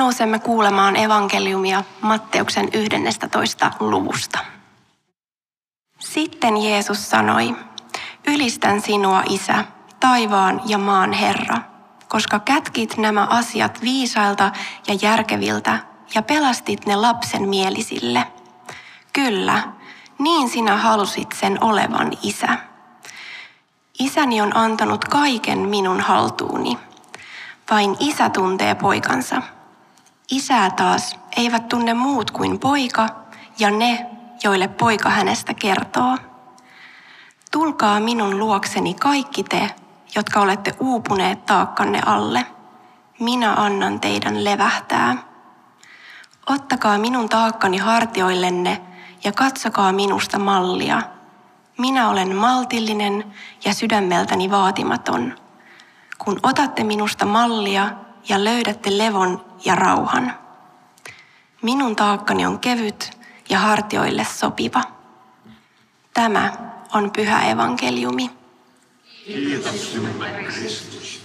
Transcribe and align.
nousemme 0.00 0.38
kuulemaan 0.38 0.96
evankeliumia 0.96 1.84
Matteuksen 2.00 2.68
11. 2.72 3.70
luvusta. 3.80 4.38
Sitten 5.98 6.56
Jeesus 6.56 7.10
sanoi, 7.10 7.56
ylistän 8.26 8.80
sinua, 8.80 9.22
Isä, 9.28 9.64
taivaan 10.00 10.60
ja 10.66 10.78
maan 10.78 11.12
Herra, 11.12 11.56
koska 12.08 12.38
kätkit 12.38 12.96
nämä 12.96 13.26
asiat 13.26 13.80
viisailta 13.82 14.52
ja 14.88 14.94
järkeviltä 15.02 15.78
ja 16.14 16.22
pelastit 16.22 16.86
ne 16.86 16.96
lapsen 16.96 17.48
mielisille. 17.48 18.26
Kyllä, 19.12 19.62
niin 20.18 20.48
sinä 20.48 20.76
halusit 20.76 21.32
sen 21.32 21.64
olevan, 21.64 22.12
Isä. 22.22 22.58
Isäni 23.98 24.40
on 24.40 24.56
antanut 24.56 25.04
kaiken 25.04 25.58
minun 25.58 26.00
haltuuni. 26.00 26.78
Vain 27.70 27.96
isä 28.00 28.30
tuntee 28.30 28.74
poikansa. 28.74 29.42
Isää 30.30 30.70
taas 30.70 31.18
eivät 31.36 31.68
tunne 31.68 31.94
muut 31.94 32.30
kuin 32.30 32.58
poika 32.58 33.08
ja 33.58 33.70
ne, 33.70 34.06
joille 34.44 34.68
poika 34.68 35.10
hänestä 35.10 35.54
kertoo. 35.54 36.18
Tulkaa 37.52 38.00
minun 38.00 38.38
luokseni 38.38 38.94
kaikki 38.94 39.44
te, 39.44 39.70
jotka 40.14 40.40
olette 40.40 40.74
uupuneet 40.80 41.46
taakkanne 41.46 42.00
alle. 42.06 42.46
Minä 43.20 43.54
annan 43.54 44.00
teidän 44.00 44.44
levähtää. 44.44 45.16
Ottakaa 46.46 46.98
minun 46.98 47.28
taakkani 47.28 47.78
hartioillenne 47.78 48.82
ja 49.24 49.32
katsokaa 49.32 49.92
minusta 49.92 50.38
mallia. 50.38 51.02
Minä 51.78 52.10
olen 52.10 52.36
maltillinen 52.36 53.34
ja 53.64 53.74
sydämeltäni 53.74 54.50
vaatimaton. 54.50 55.34
Kun 56.18 56.40
otatte 56.42 56.84
minusta 56.84 57.26
mallia 57.26 57.90
ja 58.28 58.44
löydätte 58.44 58.98
levon 58.98 59.49
ja 59.64 59.74
rauhan. 59.74 60.34
Minun 61.62 61.96
taakkani 61.96 62.46
on 62.46 62.58
kevyt 62.58 63.18
ja 63.48 63.58
hartioille 63.58 64.24
sopiva. 64.24 64.82
Tämä 66.14 66.52
on 66.92 67.10
pyhä 67.10 67.50
evankeliumi. 67.50 68.30
Kiitos 69.24 69.96
Kristus. 70.46 71.22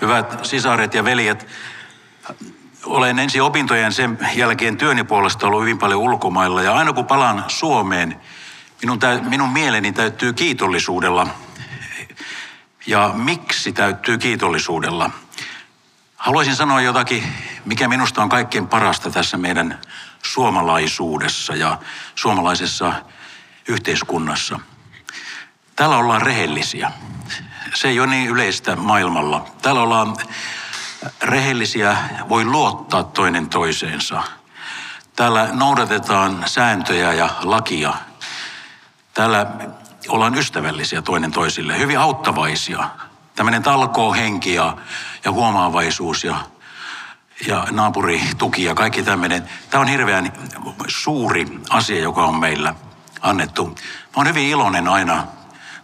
Hyvät 0.00 0.44
sisaret 0.44 0.94
ja 0.94 1.04
veljet, 1.04 1.46
olen 2.84 3.18
ensi 3.18 3.40
opintojen 3.40 3.92
sen 3.92 4.18
jälkeen 4.34 4.76
työni 4.76 5.04
puolesta 5.04 5.46
ollut 5.46 5.60
hyvin 5.60 5.78
paljon 5.78 6.00
ulkomailla 6.00 6.62
ja 6.62 6.74
aina 6.74 6.92
kun 6.92 7.06
palaan 7.06 7.44
Suomeen, 7.48 8.20
minun, 8.82 8.98
täy, 8.98 9.20
minun 9.20 9.50
mieleni 9.50 9.92
täyttyy 9.92 10.32
kiitollisuudella. 10.32 11.26
Ja 12.86 13.10
miksi 13.14 13.72
täyttyy 13.72 14.18
kiitollisuudella? 14.18 15.10
Haluaisin 16.20 16.56
sanoa 16.56 16.80
jotakin, 16.80 17.32
mikä 17.64 17.88
minusta 17.88 18.22
on 18.22 18.28
kaikkein 18.28 18.68
parasta 18.68 19.10
tässä 19.10 19.36
meidän 19.36 19.80
suomalaisuudessa 20.22 21.54
ja 21.54 21.78
suomalaisessa 22.14 22.92
yhteiskunnassa. 23.68 24.60
Täällä 25.76 25.96
ollaan 25.96 26.22
rehellisiä. 26.22 26.92
Se 27.74 27.88
ei 27.88 28.00
ole 28.00 28.06
niin 28.10 28.28
yleistä 28.28 28.76
maailmalla. 28.76 29.46
Täällä 29.62 29.82
ollaan 29.82 30.16
rehellisiä, 31.22 31.96
voi 32.28 32.44
luottaa 32.44 33.04
toinen 33.04 33.48
toiseensa. 33.48 34.22
Täällä 35.16 35.48
noudatetaan 35.52 36.42
sääntöjä 36.46 37.12
ja 37.12 37.30
lakia. 37.42 37.94
Täällä 39.14 39.46
ollaan 40.08 40.34
ystävällisiä 40.34 41.02
toinen 41.02 41.30
toisille, 41.30 41.78
hyvin 41.78 41.98
auttavaisia. 41.98 42.88
Tämmöinen 43.40 43.62
talkoo 43.62 44.12
henki 44.12 44.54
ja, 44.54 44.76
ja 45.24 45.32
huomaavaisuus 45.32 46.24
ja, 46.24 46.36
ja 47.46 47.66
naapurituki 47.70 48.64
ja 48.64 48.74
kaikki 48.74 49.02
tämmöinen. 49.02 49.48
Tämä 49.70 49.80
on 49.80 49.88
hirveän 49.88 50.32
suuri 50.86 51.46
asia, 51.70 52.02
joka 52.02 52.24
on 52.24 52.34
meillä 52.34 52.74
annettu. 53.20 53.66
Mä 53.66 53.74
olen 54.16 54.28
hyvin 54.28 54.48
iloinen 54.48 54.88
aina 54.88 55.26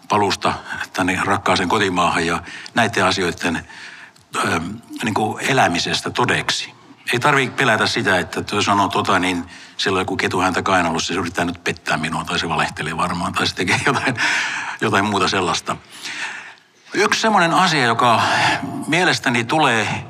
palusta 0.09 0.55
tänne 0.93 1.21
rakkaaseen 1.25 1.69
kotimaahan 1.69 2.27
ja 2.27 2.43
näiden 2.75 3.05
asioiden 3.05 3.69
ö, 4.37 4.61
niin 5.05 5.15
kuin 5.15 5.45
elämisestä 5.45 6.11
todeksi. 6.11 6.75
Ei 7.13 7.19
tarvitse 7.19 7.57
pelätä 7.57 7.87
sitä, 7.87 8.19
että 8.19 8.57
jos 8.57 8.65
sanoo 8.65 8.89
tota, 8.89 9.19
niin 9.19 9.45
silloin 9.77 10.01
joku 10.01 10.17
ketu 10.17 10.41
häntä 10.41 10.63
kainalossa, 10.63 11.15
se 11.15 11.21
yrittää 11.21 11.45
nyt 11.45 11.65
pettää 11.65 11.97
minua, 11.97 12.25
tai 12.25 12.39
se 12.39 12.49
valehtelee 12.49 12.97
varmaan, 12.97 13.33
tai 13.33 13.47
se 13.47 13.55
tekee 13.55 13.81
jotain, 13.87 14.15
jotain 14.81 15.05
muuta 15.05 15.29
sellaista. 15.29 15.77
Yksi 16.95 17.21
semmoinen 17.21 17.55
asia, 17.55 17.85
joka 17.85 18.23
mielestäni 18.87 19.45
tulee 19.45 20.05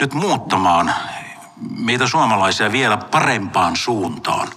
nyt 0.00 0.14
muuttamaan 0.14 0.94
meitä 1.78 2.06
suomalaisia 2.06 2.72
vielä 2.72 2.96
parempaan 2.96 3.76
suuntaan, 3.76 4.48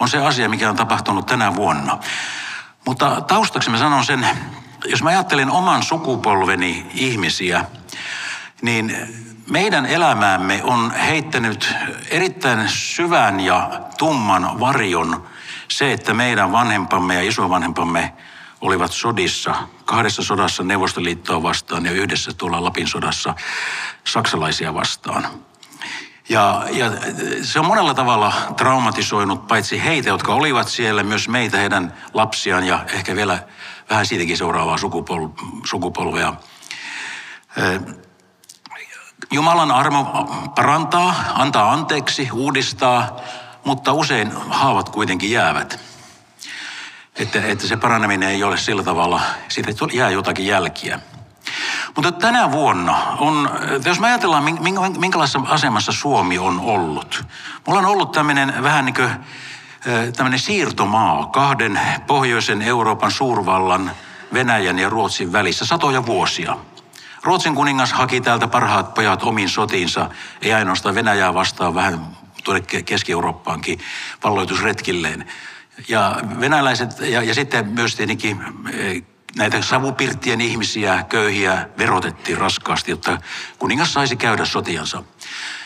on 0.00 0.08
se 0.08 0.18
asia, 0.18 0.48
mikä 0.48 0.70
on 0.70 0.76
tapahtunut 0.76 1.26
tänä 1.26 1.54
vuonna. 1.54 1.98
Mutta 2.86 3.20
taustaksi 3.20 3.70
mä 3.70 3.78
sanon 3.78 4.04
sen, 4.04 4.26
jos 4.84 5.02
mä 5.02 5.10
ajattelen 5.10 5.50
oman 5.50 5.82
sukupolveni 5.82 6.86
ihmisiä, 6.94 7.64
niin 8.62 8.96
meidän 9.50 9.86
elämäämme 9.86 10.60
on 10.64 10.90
heittänyt 10.90 11.74
erittäin 12.10 12.68
syvän 12.68 13.40
ja 13.40 13.70
tumman 13.98 14.60
varjon 14.60 15.26
se, 15.68 15.92
että 15.92 16.14
meidän 16.14 16.52
vanhempamme 16.52 17.14
ja 17.14 17.22
isovanhempamme 17.22 18.12
olivat 18.62 18.92
sodissa, 18.92 19.54
kahdessa 19.84 20.22
sodassa 20.22 20.62
Neuvostoliittoa 20.62 21.42
vastaan 21.42 21.86
ja 21.86 21.92
yhdessä 21.92 22.32
tuolla 22.32 22.64
Lapin 22.64 22.88
sodassa 22.88 23.34
saksalaisia 24.04 24.74
vastaan. 24.74 25.26
Ja, 26.28 26.64
ja 26.70 26.90
se 27.42 27.60
on 27.60 27.66
monella 27.66 27.94
tavalla 27.94 28.32
traumatisoinut 28.56 29.46
paitsi 29.46 29.84
heitä, 29.84 30.08
jotka 30.08 30.34
olivat 30.34 30.68
siellä, 30.68 31.02
myös 31.02 31.28
meitä, 31.28 31.56
heidän 31.56 31.94
lapsiaan 32.14 32.64
ja 32.64 32.84
ehkä 32.92 33.16
vielä 33.16 33.42
vähän 33.90 34.06
siitäkin 34.06 34.36
seuraavaa 34.36 34.76
sukupol- 34.76 35.62
sukupolvea. 35.66 36.34
Jumalan 39.30 39.70
armo 39.70 40.04
parantaa, 40.54 41.14
antaa 41.34 41.72
anteeksi, 41.72 42.28
uudistaa, 42.32 43.16
mutta 43.64 43.92
usein 43.92 44.32
haavat 44.48 44.88
kuitenkin 44.88 45.30
jäävät. 45.30 45.91
Että, 47.16 47.46
että 47.46 47.66
se 47.66 47.76
paraneminen 47.76 48.28
ei 48.28 48.44
ole 48.44 48.56
sillä 48.56 48.82
tavalla, 48.82 49.20
siitä 49.48 49.72
jää 49.92 50.10
jotakin 50.10 50.46
jälkiä. 50.46 51.00
Mutta 51.96 52.12
tänä 52.12 52.52
vuonna 52.52 52.96
on, 53.18 53.50
jos 53.84 54.00
me 54.00 54.06
ajatellaan, 54.06 54.44
minkälaisessa 54.98 55.40
asemassa 55.48 55.92
Suomi 55.92 56.38
on 56.38 56.60
ollut. 56.60 57.24
Mulla 57.66 57.78
on 57.78 57.86
ollut 57.86 58.12
tämmöinen 58.12 58.62
vähän 58.62 58.84
niin 58.84 58.94
kuin 58.94 59.10
tämmöinen 60.16 60.40
siirtomaa 60.40 61.26
kahden 61.26 61.80
pohjoisen 62.06 62.62
Euroopan 62.62 63.10
suurvallan, 63.10 63.90
Venäjän 64.32 64.78
ja 64.78 64.88
Ruotsin 64.88 65.32
välissä 65.32 65.64
satoja 65.64 66.06
vuosia. 66.06 66.56
Ruotsin 67.22 67.54
kuningas 67.54 67.92
haki 67.92 68.20
täältä 68.20 68.48
parhaat 68.48 68.94
pojat 68.94 69.22
omiin 69.22 69.48
sotiinsa, 69.48 70.10
ei 70.42 70.52
ainoastaan 70.52 70.94
Venäjää 70.94 71.34
vastaan, 71.34 71.74
vähän 71.74 72.06
tuonne 72.44 72.82
Keski-Eurooppaankin 72.84 73.80
valloitusretkilleen. 74.24 75.26
Ja 75.88 76.20
venäläiset, 76.40 77.00
ja, 77.00 77.22
ja 77.22 77.34
sitten 77.34 77.68
myös 77.68 77.96
tietenkin 77.96 78.44
näitä 79.36 79.62
savupirttien 79.62 80.40
ihmisiä, 80.40 81.04
köyhiä, 81.08 81.68
verotettiin 81.78 82.38
raskaasti, 82.38 82.90
jotta 82.90 83.18
kuningas 83.58 83.92
saisi 83.92 84.16
käydä 84.16 84.44
sotiansa. 84.44 85.02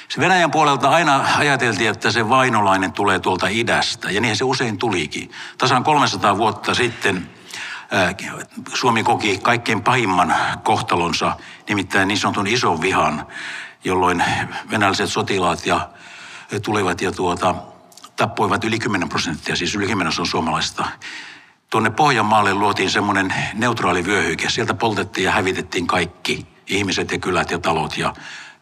Se 0.09 0.21
Venäjän 0.21 0.51
puolelta 0.51 0.89
aina 0.89 1.25
ajateltiin, 1.37 1.91
että 1.91 2.11
se 2.11 2.29
vainolainen 2.29 2.93
tulee 2.93 3.19
tuolta 3.19 3.47
idästä, 3.49 4.11
ja 4.11 4.21
niin 4.21 4.37
se 4.37 4.45
usein 4.45 4.79
tulikin. 4.79 5.31
Tasan 5.59 5.85
300 5.85 6.37
vuotta 6.37 6.75
sitten 6.75 7.31
Suomi 8.75 9.03
koki 9.03 9.39
kaikkein 9.39 9.83
pahimman 9.83 10.35
kohtalonsa, 10.65 11.37
nimittäin 11.69 12.09
niin 12.09 12.19
sanotun 12.19 12.47
ison 12.47 12.81
vihan, 12.81 13.27
jolloin 13.85 14.25
venäläiset 14.71 15.11
sotilaat 15.11 15.67
ja 15.67 15.89
tulivat 16.63 17.01
ja 17.01 17.13
tuota, 17.13 17.55
tappoivat 18.17 18.65
yli 18.65 18.79
10 18.79 19.09
prosenttia, 19.09 19.57
siis 19.57 19.75
yli 19.75 19.87
10 19.87 20.13
on 20.19 20.27
suomalaisista 20.27 20.85
tuonne 21.71 21.91
Pohjanmaalle 21.91 22.55
luotiin 22.55 22.91
semmoinen 22.91 23.35
neutraali 23.55 24.05
vyöhyke. 24.05 24.51
Sieltä 24.51 24.75
poltettiin 24.75 25.25
ja 25.25 25.33
hävitettiin 25.33 25.87
kaikki 25.87 26.47
ihmiset 26.67 27.13
ja 27.13 27.19
kylät 27.19 27.51
ja 27.51 27.59
talot 27.59 27.99
ja, 27.99 28.15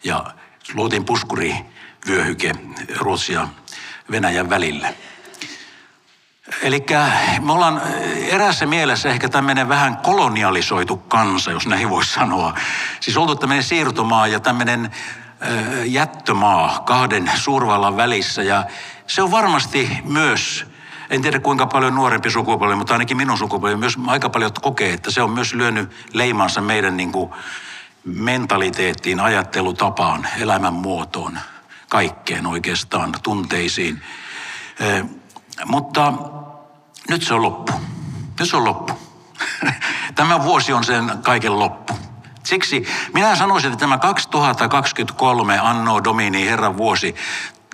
ja 0.04 0.24
luotiin 0.74 1.04
puskurivyöhyke 1.04 2.52
Ruotsia 2.96 3.48
Venäjän 4.10 4.50
välille. 4.50 4.94
Eli 6.62 6.86
me 7.40 7.52
ollaan 7.52 7.82
erässä 8.28 8.66
mielessä 8.66 9.08
ehkä 9.08 9.28
tämmöinen 9.28 9.68
vähän 9.68 9.96
kolonialisoitu 9.96 10.96
kansa, 10.96 11.50
jos 11.50 11.66
näin 11.66 11.90
voisi 11.90 12.12
sanoa. 12.12 12.54
Siis 13.00 13.16
oltu 13.16 13.36
tämmöinen 13.36 13.62
siirtomaa 13.62 14.26
ja 14.26 14.40
tämmöinen 14.40 14.90
jättömaa 15.85 16.82
kahden 16.87 17.31
suurvallan 17.35 17.96
välissä. 17.96 18.43
Ja 18.43 18.64
se 19.06 19.23
on 19.23 19.31
varmasti 19.31 19.99
myös 20.05 20.67
en 21.11 21.23
tiedä 21.23 21.41
kuinka 21.41 21.67
paljon 21.67 21.94
nuorempi 21.94 22.31
sukupolvi, 22.31 22.75
mutta 22.75 22.93
ainakin 22.93 23.17
minun 23.17 23.38
sukupolvi 23.38 23.76
myös 23.76 23.99
aika 24.06 24.31
paljon 24.31 24.50
kokee, 24.62 24.93
että 24.93 25.11
se 25.11 25.23
on 25.23 25.31
myös 25.31 25.55
lyönyt 25.55 25.91
leimansa 26.12 26.61
meidän 26.61 26.96
niin 26.96 27.12
kuin 27.12 27.31
mentaliteettiin, 28.05 29.20
ajattelutapaan, 29.20 30.29
elämänmuotoon, 30.38 31.38
kaikkeen 31.88 32.46
oikeastaan, 32.46 33.12
tunteisiin. 33.23 34.02
Mutta 35.64 36.12
nyt 37.08 37.23
se 37.23 37.35
on 37.35 37.43
loppu. 37.43 37.73
Nyt 38.41 38.49
se 38.49 38.56
on 38.56 38.64
loppu. 38.64 38.93
Tämä 40.14 40.43
vuosi 40.43 40.73
on 40.73 40.85
sen 40.85 41.12
kaiken 41.23 41.58
loppu. 41.58 41.94
Siksi 42.46 42.87
minä 43.14 43.37
sanoisin, 43.37 43.73
että 43.73 43.81
tämä 43.81 43.99
2023 43.99 45.58
anno 45.58 46.05
domini, 46.05 46.46
Herran 46.46 46.76
vuosi, 46.76 47.14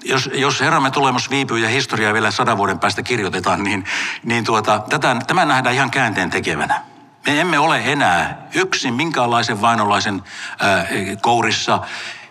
jos, 0.04 0.30
jos 0.34 0.60
Herramme 0.60 0.90
tulemus 0.90 1.30
viipyy 1.30 1.58
ja 1.58 1.68
historiaa 1.68 2.12
vielä 2.12 2.30
sadan 2.30 2.56
vuoden 2.56 2.78
päästä 2.78 3.02
kirjoitetaan, 3.02 3.62
niin, 3.64 3.84
niin 4.24 4.44
tuota, 4.44 4.78
tätä, 4.88 5.16
tämä 5.26 5.44
nähdään 5.44 5.74
ihan 5.74 5.90
käänteen 5.90 6.30
tekevänä. 6.30 6.82
Me 7.26 7.40
emme 7.40 7.58
ole 7.58 7.82
enää 7.84 8.48
yksin 8.54 8.94
minkäänlaisen 8.94 9.60
vainolaisen 9.60 10.22
äh, 10.62 10.86
kourissa 11.20 11.80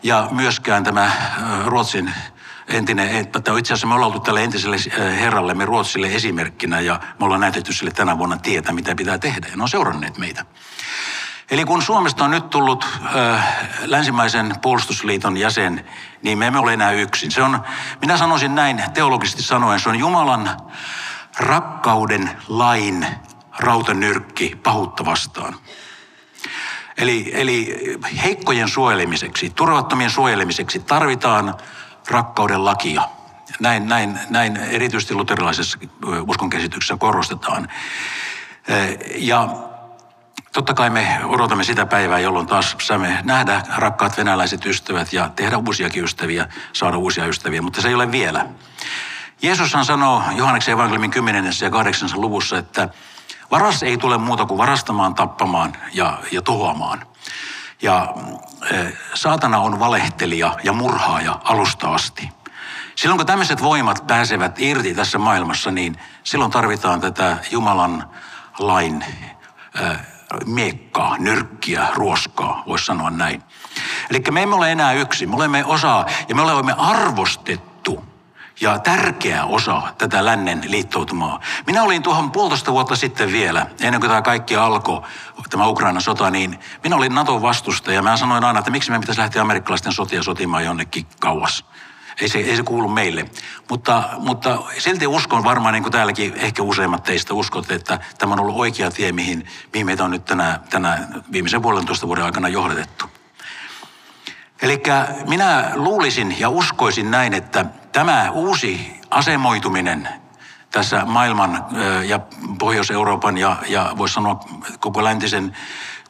ja 0.04 0.28
myöskään 0.32 0.84
tämä 0.84 1.06
äh, 1.06 1.14
Ruotsin 1.66 2.14
entinen, 2.68 3.10
että 3.10 3.40
itse 3.40 3.74
asiassa 3.74 3.88
me 3.88 3.94
ollaan 3.94 4.12
oltu 4.12 4.20
tälle 4.20 4.44
entiselle 4.44 4.76
äh, 4.76 5.20
herrallemme 5.20 5.66
Ruotsille 5.66 6.08
esimerkkinä 6.08 6.80
ja 6.80 7.00
me 7.20 7.26
ollaan 7.26 7.42
näytetty 7.42 7.74
sille 7.74 7.92
tänä 7.92 8.18
vuonna 8.18 8.38
tietä, 8.38 8.72
mitä 8.72 8.96
pitää 8.96 9.18
tehdä 9.18 9.48
ja 9.48 9.58
ne 9.58 9.64
on 9.64 9.70
seuranneet 9.70 10.18
meitä. 10.18 10.46
Eli 11.52 11.66
kun 11.66 11.82
Suomesta 11.82 12.24
on 12.24 12.32
nyt 12.32 12.50
tullut 12.50 12.86
äh, 13.16 13.58
länsimaisen 13.82 14.56
puolustusliiton 14.62 15.38
jäsen, 15.38 15.86
niin 16.22 16.38
me 16.38 16.48
emme 16.48 16.60
ole 16.60 16.74
enää 16.74 16.92
yksin. 16.92 17.32
Se 17.32 17.44
on, 17.44 17.62
minä 18.02 18.18
sanoisin 18.18 18.56
näin 18.56 18.84
teologisesti 18.94 19.44
sanoen, 19.44 19.80
se 19.80 19.90
on 19.90 20.00
Jumalan 20.00 20.58
rakkauden 21.40 22.32
lain 22.48 23.06
rautanyrkki 23.60 24.60
pahuutta 24.64 25.06
vastaan. 25.06 25.56
Eli, 26.98 27.32
eli 27.34 27.80
heikkojen 28.24 28.68
suojelemiseksi, 28.68 29.50
turvattomien 29.50 30.10
suojelemiseksi 30.10 30.80
tarvitaan 30.80 31.56
rakkauden 32.10 32.66
lakia. 32.66 33.02
Näin, 33.60 33.88
näin, 33.88 34.20
näin 34.30 34.58
erityisesti 34.58 35.14
luterilaisessa 35.14 35.80
uskonkäsityksessä 36.28 36.98
korostetaan. 36.98 37.68
Ja 39.16 39.69
totta 40.60 40.74
kai 40.74 40.90
me 40.90 41.20
odotamme 41.24 41.64
sitä 41.64 41.86
päivää, 41.86 42.20
jolloin 42.20 42.48
taas 42.48 42.76
saamme 42.82 43.20
nähdä 43.24 43.62
rakkaat 43.78 44.18
venäläiset 44.18 44.66
ystävät 44.66 45.14
ja 45.14 45.30
tehdä 45.36 45.58
uusiakin 45.58 46.04
ystäviä, 46.04 46.48
saada 46.74 46.98
uusia 46.98 47.26
ystäviä, 47.26 47.62
mutta 47.62 47.82
se 47.82 47.88
ei 47.88 47.94
ole 47.94 48.12
vielä. 48.12 48.46
Jeesushan 49.42 49.86
sanoo 49.86 50.24
Johanneksen 50.36 50.74
evankeliumin 50.74 51.12
10. 51.12 51.54
ja 51.62 51.70
8. 51.70 52.10
luvussa, 52.14 52.58
että 52.58 52.90
Varas 53.52 53.84
ei 53.84 53.98
tule 53.98 54.18
muuta 54.18 54.46
kuin 54.46 54.58
varastamaan, 54.58 55.16
tappamaan 55.16 55.76
ja, 55.94 56.20
ja 56.32 56.42
tuhoamaan. 56.42 57.08
Ja 57.82 58.14
e, 58.72 58.86
saatana 59.14 59.60
on 59.60 59.80
valehtelija 59.80 60.56
ja 60.64 60.74
murhaaja 60.74 61.40
alusta 61.44 61.94
asti. 61.94 62.30
Silloin 62.96 63.18
kun 63.18 63.28
tämmöiset 63.28 63.62
voimat 63.62 64.08
pääsevät 64.08 64.60
irti 64.60 64.94
tässä 64.94 65.18
maailmassa, 65.18 65.72
niin 65.72 66.00
silloin 66.24 66.52
tarvitaan 66.52 67.02
tätä 67.02 67.38
Jumalan 67.52 68.10
lain 68.60 69.06
e, 69.76 70.19
miekkaa, 70.46 71.18
nyrkkiä, 71.18 71.88
ruoskaa, 71.94 72.64
voisi 72.68 72.86
sanoa 72.86 73.10
näin. 73.10 73.44
Eli 74.10 74.24
me 74.32 74.44
emme 74.44 74.56
ole 74.56 74.72
enää 74.72 74.94
yksin, 74.94 75.30
me 75.30 75.36
olemme 75.36 75.66
osa 75.66 76.06
ja 76.30 76.36
me 76.36 76.42
olemme 76.42 76.76
arvostettu 76.78 78.04
ja 78.62 78.80
tärkeä 78.80 79.46
osa 79.46 79.82
tätä 79.98 80.26
lännen 80.26 80.62
liittoutumaa. 80.68 81.40
Minä 81.68 81.84
olin 81.84 82.04
tuohon 82.04 82.32
puolitoista 82.32 82.72
vuotta 82.72 82.96
sitten 82.96 83.32
vielä, 83.32 83.66
ennen 83.82 84.02
kuin 84.02 84.10
tämä 84.10 84.22
kaikki 84.22 84.56
alkoi, 84.56 85.02
tämä 85.50 85.68
Ukrainan 85.68 86.02
sota, 86.02 86.32
niin 86.32 86.60
minä 86.84 86.96
olin 86.96 87.16
Naton 87.16 87.42
vastusta 87.42 87.92
ja 87.92 88.02
mä 88.02 88.18
sanoin 88.18 88.44
aina, 88.44 88.60
että 88.60 88.72
miksi 88.72 88.92
me 88.92 89.00
pitäisi 89.00 89.22
lähteä 89.22 89.42
amerikkalaisten 89.42 89.94
sotia 89.94 90.24
sotimaan 90.24 90.66
jonnekin 90.66 91.08
kauas. 91.20 91.66
Ei 92.22 92.30
se, 92.30 92.40
ei 92.40 92.56
se 92.56 92.64
kuulu 92.64 92.88
meille. 92.88 93.26
Mutta, 93.70 94.10
mutta 94.18 94.60
silti 94.78 95.08
uskon 95.08 95.44
varmaan, 95.44 95.74
niin 95.74 95.84
kuin 95.84 95.92
täälläkin 95.92 96.34
ehkä 96.36 96.64
useimmat 96.64 97.04
teistä 97.04 97.34
uskot, 97.34 97.72
että 97.72 98.00
tämä 98.18 98.34
on 98.34 98.40
ollut 98.40 98.56
oikea 98.56 98.92
tie, 98.92 99.12
mihin, 99.12 99.48
mihin 99.74 99.86
meitä 99.86 100.04
on 100.04 100.12
nyt 100.12 100.26
tänä, 100.26 100.60
tänä 100.70 101.08
viimeisen 101.32 101.62
puolentoista 101.62 102.08
vuoden 102.08 102.26
aikana 102.26 102.48
johdatettu. 102.48 103.06
Eli 104.62 104.82
minä 105.28 105.72
luulisin 105.76 106.40
ja 106.40 106.50
uskoisin 106.50 107.12
näin, 107.12 107.34
että 107.34 107.66
tämä 107.92 108.32
uusi 108.32 109.00
asemoituminen 109.10 110.10
tässä 110.72 111.06
maailman 111.06 111.66
ja 112.06 112.20
Pohjois-Euroopan 112.60 113.38
ja, 113.38 113.56
ja 113.68 113.94
voisi 113.98 114.14
sanoa 114.14 114.40
koko 114.80 115.04
läntisen 115.04 115.58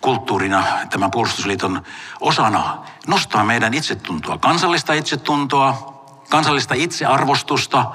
kulttuurina, 0.01 0.63
tämän 0.89 1.11
puolustusliiton 1.11 1.83
osana, 2.19 2.83
nostaa 3.07 3.44
meidän 3.44 3.73
itsetuntoa, 3.73 4.38
kansallista 4.38 4.94
itsetuntoa, 4.94 5.99
kansallista 6.30 6.74
itsearvostusta, 6.74 7.86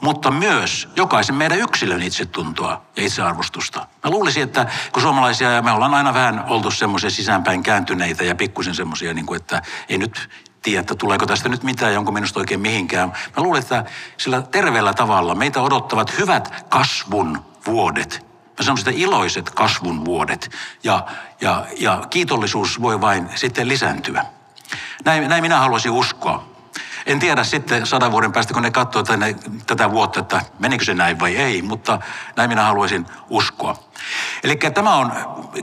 mutta 0.00 0.30
myös 0.30 0.88
jokaisen 0.96 1.34
meidän 1.34 1.58
yksilön 1.58 2.02
itsetuntoa 2.02 2.82
ja 2.96 3.02
itsearvostusta. 3.02 3.86
Mä 4.04 4.10
luulisin, 4.10 4.42
että 4.42 4.66
kun 4.92 5.02
suomalaisia, 5.02 5.50
ja 5.50 5.62
me 5.62 5.70
ollaan 5.70 5.94
aina 5.94 6.14
vähän 6.14 6.44
oltu 6.48 6.70
semmoisia 6.70 7.10
sisäänpäin 7.10 7.62
kääntyneitä 7.62 8.24
ja 8.24 8.34
pikkusen 8.34 8.74
semmoisia, 8.74 9.14
niin 9.14 9.26
kuin, 9.26 9.40
että 9.40 9.62
ei 9.88 9.98
nyt 9.98 10.30
tiedä, 10.62 10.80
että 10.80 10.94
tuleeko 10.94 11.26
tästä 11.26 11.48
nyt 11.48 11.62
mitään, 11.62 11.94
jonka 11.94 12.12
minusta 12.12 12.40
oikein 12.40 12.60
mihinkään. 12.60 13.08
Mä 13.08 13.42
luulen, 13.42 13.62
että 13.62 13.84
sillä 14.16 14.42
terveellä 14.42 14.94
tavalla 14.94 15.34
meitä 15.34 15.62
odottavat 15.62 16.18
hyvät 16.18 16.66
kasvun 16.68 17.44
vuodet. 17.66 18.26
Mä 18.58 18.64
sanon 18.64 18.78
sitä 18.78 18.90
iloiset 18.94 19.50
kasvun 19.50 20.04
vuodet. 20.04 20.50
Ja, 20.84 21.06
ja, 21.40 21.66
ja 21.78 22.02
kiitollisuus 22.10 22.82
voi 22.82 23.00
vain 23.00 23.28
sitten 23.34 23.68
lisääntyä. 23.68 24.24
Näin, 25.04 25.28
näin 25.28 25.42
minä 25.42 25.58
haluaisin 25.58 25.90
uskoa. 25.90 26.49
En 27.10 27.18
tiedä 27.18 27.44
sitten 27.44 27.86
sadan 27.86 28.12
vuoden 28.12 28.32
päästä, 28.32 28.54
kun 28.54 28.62
ne 28.62 28.70
katsoo 28.70 29.02
tänne, 29.02 29.36
tätä 29.66 29.90
vuotta, 29.90 30.20
että 30.20 30.42
menikö 30.58 30.84
se 30.84 30.94
näin 30.94 31.20
vai 31.20 31.36
ei, 31.36 31.62
mutta 31.62 31.98
näin 32.36 32.50
minä 32.50 32.62
haluaisin 32.62 33.06
uskoa. 33.30 33.76
Eli 34.44 34.56
tämä 34.56 34.94
on 34.96 35.12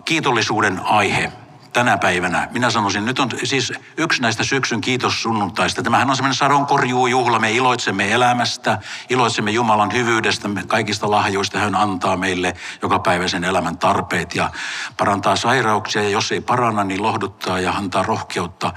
kiitollisuuden 0.06 0.80
aihe 0.84 1.32
tänä 1.74 1.98
päivänä. 1.98 2.48
Minä 2.52 2.70
sanoisin, 2.70 3.06
nyt 3.06 3.20
on 3.20 3.30
siis 3.44 3.74
yksi 3.98 4.22
näistä 4.22 4.44
syksyn 4.44 4.82
kiitossunnuntaista. 4.82 5.84
Tämähän 5.84 6.10
on 6.10 6.16
semmoinen 6.16 6.90
juhla. 7.10 7.40
Me 7.40 7.52
iloitsemme 7.52 8.12
elämästä, 8.12 8.80
iloitsemme 9.10 9.52
Jumalan 9.52 9.94
hyvyydestä, 9.94 10.50
kaikista 10.68 11.12
lahjoista 11.12 11.60
hän 11.60 11.76
antaa 11.76 12.18
meille 12.18 12.54
joka 12.82 13.00
päiväisen 13.00 13.44
elämän 13.44 13.78
tarpeet 13.78 14.36
ja 14.36 14.50
parantaa 14.98 15.36
sairauksia. 15.36 16.04
Ja 16.04 16.10
jos 16.10 16.32
ei 16.32 16.42
paranna, 16.42 16.84
niin 16.84 17.04
lohduttaa 17.04 17.60
ja 17.60 17.72
antaa 17.72 18.04
rohkeutta 18.04 18.74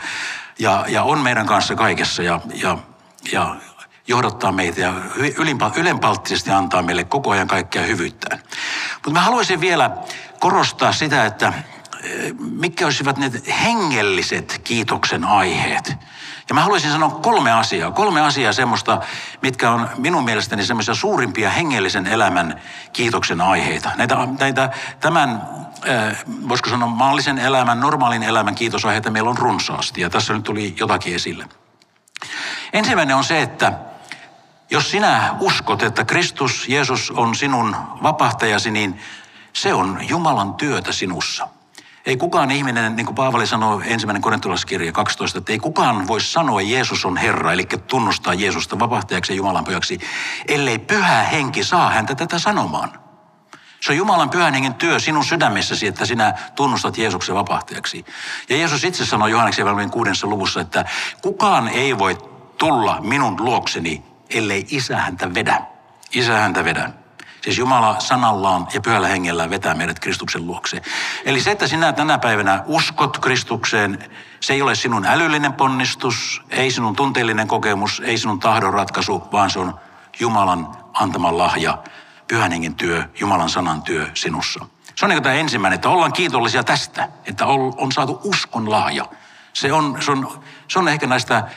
ja, 0.60 0.84
ja 0.88 1.02
on 1.02 1.18
meidän 1.18 1.46
kanssa 1.46 1.74
kaikessa 1.74 2.22
ja, 2.22 2.40
ja, 2.54 2.78
ja 3.32 3.56
johdattaa 4.06 4.52
meitä 4.52 4.80
ja 4.80 4.94
ylenpalttisesti 5.76 6.50
antaa 6.50 6.82
meille 6.82 7.04
koko 7.04 7.30
ajan 7.30 7.48
kaikkea 7.48 7.82
hyvyyttään. 7.82 8.40
Mutta 8.94 9.10
mä 9.10 9.20
haluaisin 9.20 9.60
vielä 9.60 9.90
korostaa 10.40 10.92
sitä, 10.92 11.26
että 11.26 11.52
eh, 12.02 12.32
mitkä 12.38 12.84
olisivat 12.84 13.16
ne 13.16 13.30
hengelliset 13.62 14.60
kiitoksen 14.64 15.24
aiheet. 15.24 15.92
Ja 16.50 16.54
mä 16.54 16.62
haluaisin 16.62 16.92
sanoa 16.92 17.10
kolme 17.10 17.52
asiaa. 17.52 17.90
Kolme 17.90 18.20
asiaa 18.20 18.52
semmoista, 18.52 19.00
mitkä 19.42 19.70
on 19.70 19.88
minun 19.96 20.24
mielestäni 20.24 20.64
semmoisia 20.64 20.94
suurimpia 20.94 21.50
hengellisen 21.50 22.06
elämän 22.06 22.60
kiitoksen 22.92 23.40
aiheita. 23.40 23.90
Näitä, 23.96 24.28
näitä 24.38 24.70
tämän 25.00 25.42
Äh, 25.88 26.24
voisiko 26.48 26.70
sanoa 26.70 26.88
maallisen 26.88 27.38
elämän, 27.38 27.80
normaalin 27.80 28.22
elämän 28.22 28.54
kiitosaiheita 28.54 29.10
meillä 29.10 29.30
on 29.30 29.38
runsaasti 29.38 30.00
ja 30.00 30.10
tässä 30.10 30.32
nyt 30.32 30.44
tuli 30.44 30.74
jotakin 30.78 31.14
esille. 31.14 31.48
Ensimmäinen 32.72 33.16
on 33.16 33.24
se, 33.24 33.42
että 33.42 33.72
jos 34.70 34.90
sinä 34.90 35.34
uskot, 35.40 35.82
että 35.82 36.04
Kristus, 36.04 36.68
Jeesus 36.68 37.10
on 37.10 37.34
sinun 37.34 37.76
vapahtajasi, 38.02 38.70
niin 38.70 39.00
se 39.52 39.74
on 39.74 39.98
Jumalan 40.08 40.54
työtä 40.54 40.92
sinussa. 40.92 41.48
Ei 42.06 42.16
kukaan 42.16 42.50
ihminen, 42.50 42.96
niin 42.96 43.06
kuin 43.06 43.14
Paavali 43.14 43.46
sanoi 43.46 43.82
ensimmäinen 43.84 44.22
korintolaiskirja 44.22 44.92
12, 44.92 45.38
että 45.38 45.52
ei 45.52 45.58
kukaan 45.58 46.08
voi 46.08 46.20
sanoa, 46.20 46.60
että 46.60 46.72
Jeesus 46.72 47.04
on 47.04 47.16
Herra, 47.16 47.52
eli 47.52 47.64
tunnustaa 47.86 48.34
Jeesusta 48.34 48.78
vapahtajaksi 48.78 49.32
ja 49.32 49.36
Jumalan 49.36 49.64
pojaksi, 49.64 49.98
ellei 50.48 50.78
pyhä 50.78 51.22
henki 51.22 51.64
saa 51.64 51.90
häntä 51.90 52.14
tätä 52.14 52.38
sanomaan. 52.38 52.92
Se 53.80 53.92
on 53.92 53.96
Jumalan 53.96 54.30
pyhän 54.30 54.54
hengen 54.54 54.74
työ 54.74 54.98
sinun 54.98 55.24
sydämessäsi, 55.24 55.86
että 55.86 56.06
sinä 56.06 56.34
tunnustat 56.54 56.98
Jeesuksen 56.98 57.34
vapahtajaksi. 57.34 58.04
Ja 58.48 58.56
Jeesus 58.56 58.84
itse 58.84 59.06
sanoi 59.06 59.30
Johanneksen 59.30 59.62
evankeliumin 59.62 59.92
kuudessa 59.92 60.26
luvussa, 60.26 60.60
että 60.60 60.84
kukaan 61.22 61.68
ei 61.68 61.98
voi 61.98 62.18
tulla 62.58 63.00
minun 63.00 63.36
luokseni, 63.44 64.02
ellei 64.30 64.66
isä 64.70 64.96
häntä 64.96 65.34
vedä. 65.34 65.62
Isä 66.12 66.38
häntä 66.38 66.64
vedä. 66.64 66.90
Siis 67.40 67.58
Jumala 67.58 68.00
sanallaan 68.00 68.68
ja 68.74 68.80
pyhällä 68.80 69.08
hengellä 69.08 69.50
vetää 69.50 69.74
meidät 69.74 69.98
Kristuksen 69.98 70.46
luokse. 70.46 70.82
Eli 71.24 71.40
se, 71.40 71.50
että 71.50 71.66
sinä 71.66 71.92
tänä 71.92 72.18
päivänä 72.18 72.62
uskot 72.66 73.18
Kristukseen, 73.18 74.10
se 74.40 74.52
ei 74.52 74.62
ole 74.62 74.74
sinun 74.74 75.04
älyllinen 75.04 75.52
ponnistus, 75.52 76.42
ei 76.50 76.70
sinun 76.70 76.96
tunteellinen 76.96 77.48
kokemus, 77.48 78.02
ei 78.04 78.18
sinun 78.18 78.40
tahdon 78.40 78.74
ratkaisu, 78.74 79.28
vaan 79.32 79.50
se 79.50 79.58
on 79.58 79.80
Jumalan 80.20 80.68
antama 80.92 81.38
lahja 81.38 81.78
pyhän 82.30 82.52
hengen 82.52 82.74
työ, 82.74 83.04
Jumalan 83.20 83.50
sanan 83.50 83.82
työ 83.82 84.06
sinussa. 84.14 84.66
Se 84.96 85.04
on 85.04 85.10
niin 85.10 85.22
tämä 85.22 85.34
ensimmäinen, 85.34 85.74
että 85.74 85.88
ollaan 85.88 86.12
kiitollisia 86.12 86.64
tästä, 86.64 87.08
että 87.26 87.46
on, 87.46 87.92
saatu 87.92 88.20
uskon 88.24 88.70
lahja. 88.70 89.04
Se 89.52 89.72
on, 89.72 90.02
se 90.02 90.10
on, 90.10 90.42
se 90.68 90.78
on 90.78 90.88
ehkä 90.88 91.06
näistä 91.06 91.48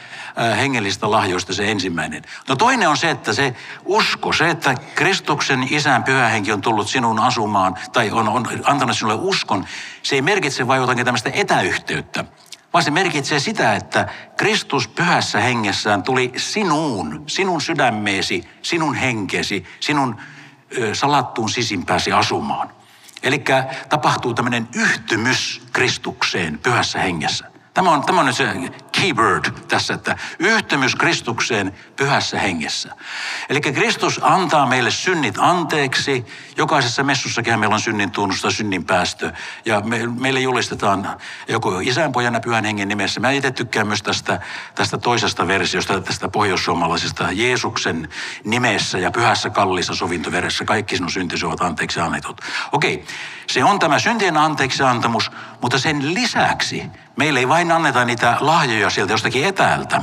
hengellisistä 0.58 1.12
lahjoista 1.12 1.54
se 1.54 1.72
ensimmäinen. 1.72 2.24
No 2.50 2.56
toinen 2.56 2.90
on 2.90 2.98
se, 2.98 3.10
että 3.10 3.34
se 3.34 3.56
usko, 3.86 4.34
se, 4.34 4.50
että 4.50 4.76
Kristuksen 4.96 5.68
isän 5.70 6.04
pyhä 6.04 6.28
henki 6.28 6.52
on 6.52 6.62
tullut 6.62 6.88
sinun 6.88 7.20
asumaan 7.20 7.78
tai 7.94 8.12
on, 8.12 8.30
on 8.30 8.48
antanut 8.64 8.98
sinulle 8.98 9.18
uskon, 9.22 9.66
se 10.04 10.16
ei 10.16 10.22
merkitse 10.22 10.68
vain 10.68 10.82
jotakin 10.82 11.06
tämmöistä 11.06 11.30
etäyhteyttä, 11.34 12.26
vaan 12.74 12.84
se 12.84 12.92
merkitsee 12.92 13.40
sitä, 13.40 13.76
että 13.76 14.08
Kristus 14.38 14.88
pyhässä 14.88 15.40
hengessään 15.40 16.04
tuli 16.04 16.32
sinuun, 16.38 17.24
sinun 17.28 17.62
sydämeesi, 17.62 18.50
sinun 18.62 18.96
henkesi, 18.96 19.66
sinun 19.80 20.18
ö, 20.78 20.96
salattuun 20.96 21.50
sisimpääsi 21.50 22.12
asumaan. 22.12 22.70
Eli 23.24 23.44
tapahtuu 23.90 24.34
tämmöinen 24.34 24.68
yhtymys 24.76 25.62
Kristukseen 25.74 26.60
pyhässä 26.60 27.00
hengessä. 27.00 27.53
Tämä 27.74 27.92
on, 27.92 28.04
tämä 28.04 28.22
on 28.22 28.34
se 28.34 28.54
keyword 29.02 29.46
tässä, 29.68 29.94
että 29.94 30.18
yhtemys 30.40 30.96
Kristukseen 30.96 31.74
pyhässä 31.96 32.40
hengessä. 32.40 32.96
Eli 33.50 33.62
Kristus 33.62 34.20
antaa 34.24 34.66
meille 34.66 34.92
synnit 34.92 35.36
anteeksi. 35.38 36.26
Jokaisessa 36.58 37.04
messussakin 37.04 37.60
meillä 37.60 37.74
on 37.74 37.82
synnin 37.82 38.12
tunnusta, 38.12 38.52
synnin 38.52 38.86
päästö. 38.86 39.32
Ja 39.66 39.82
me, 39.82 40.08
meille 40.08 40.40
julistetaan 40.40 41.18
joko 41.48 41.80
isän, 41.80 42.12
pojan 42.12 42.34
ja 42.34 42.40
pyhän 42.40 42.66
hengen 42.66 42.88
nimessä. 42.88 43.20
Mä 43.20 43.32
itse 43.32 43.52
tykkään 43.52 43.88
myös 43.88 44.02
tästä, 44.04 44.40
tästä 44.76 44.98
toisesta 44.98 45.48
versiosta, 45.48 46.02
tästä 46.02 46.30
pohjoissuomalaisesta 46.30 47.32
Jeesuksen 47.32 48.10
nimessä 48.44 49.00
ja 49.00 49.12
pyhässä 49.12 49.50
kallissa 49.50 49.96
sovintoveressä. 49.96 50.66
Kaikki 50.66 50.96
sinun 50.96 51.12
syntisi 51.12 51.46
ovat 51.46 51.62
anteeksi 51.62 52.00
annetut. 52.00 52.42
Okei, 52.72 53.06
se 53.48 53.64
on 53.64 53.80
tämä 53.80 54.00
syntien 54.00 54.38
anteeksi 54.38 54.84
antamus, 54.84 55.32
mutta 55.62 55.80
sen 55.80 56.14
lisäksi 56.14 56.84
meille 57.16 57.40
ei 57.40 57.48
vain 57.48 57.72
anneta 57.72 58.06
niitä 58.06 58.38
lahjoja 58.40 58.83
sieltä 58.90 59.14
jostakin 59.14 59.46
etäältä, 59.46 60.02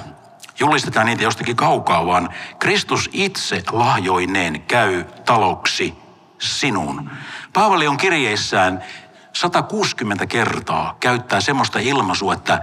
julistetaan 0.60 1.06
niitä 1.06 1.22
jostakin 1.22 1.56
kaukaa, 1.56 2.06
vaan 2.06 2.28
Kristus 2.58 3.10
itse 3.12 3.62
lahjoineen 3.72 4.62
käy 4.62 5.04
taloksi 5.04 5.94
sinun. 6.38 7.10
Paavali 7.52 7.87
on 7.87 7.96
kirjeissään 7.96 8.84
160 9.32 10.26
kertaa 10.26 10.96
käyttää 11.00 11.40
semmoista 11.40 11.78
ilmaisua, 11.78 12.34
että 12.34 12.62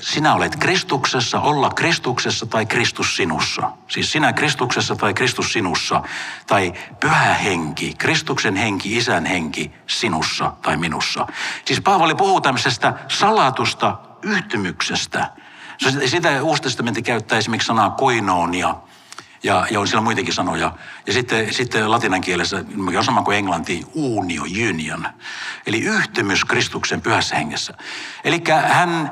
sinä 0.00 0.34
olet 0.34 0.56
Kristuksessa, 0.56 1.40
olla 1.40 1.70
Kristuksessa 1.70 2.46
tai 2.46 2.66
Kristus 2.66 3.16
sinussa. 3.16 3.70
Siis 3.88 4.12
sinä 4.12 4.32
Kristuksessa 4.32 4.96
tai 4.96 5.14
Kristus 5.14 5.52
sinussa. 5.52 6.02
Tai 6.46 6.72
pyhä 7.00 7.34
henki, 7.34 7.94
Kristuksen 7.98 8.56
henki, 8.56 8.96
isän 8.96 9.26
henki 9.26 9.72
sinussa 9.86 10.52
tai 10.62 10.76
minussa. 10.76 11.26
Siis 11.64 11.80
Paavali 11.80 12.14
puhuu 12.14 12.40
tämmöisestä 12.40 12.94
salatusta 13.08 13.96
yhtymyksestä. 14.22 15.30
Sitä 16.06 16.42
Uusi 16.42 16.62
testamentti 16.62 17.02
käyttää 17.02 17.38
esimerkiksi 17.38 17.66
sanaa 17.66 17.90
koinoonia– 17.90 18.74
ja, 19.42 19.66
ja 19.70 19.80
on 19.80 19.88
siellä 19.88 20.02
muitakin 20.02 20.32
sanoja. 20.32 20.72
Ja 21.06 21.12
sitten, 21.12 21.54
sitten 21.54 21.90
latinan 21.90 22.20
kielessä 22.20 22.64
on 22.96 23.04
sama 23.04 23.22
kuin 23.22 23.36
englanti, 23.36 23.86
unio, 23.94 24.42
union. 24.68 25.08
Eli 25.66 25.80
yhtymys 25.80 26.44
Kristuksen 26.44 27.00
pyhässä 27.00 27.36
hengessä. 27.36 27.74
Eli 28.24 28.42
hän 28.68 29.10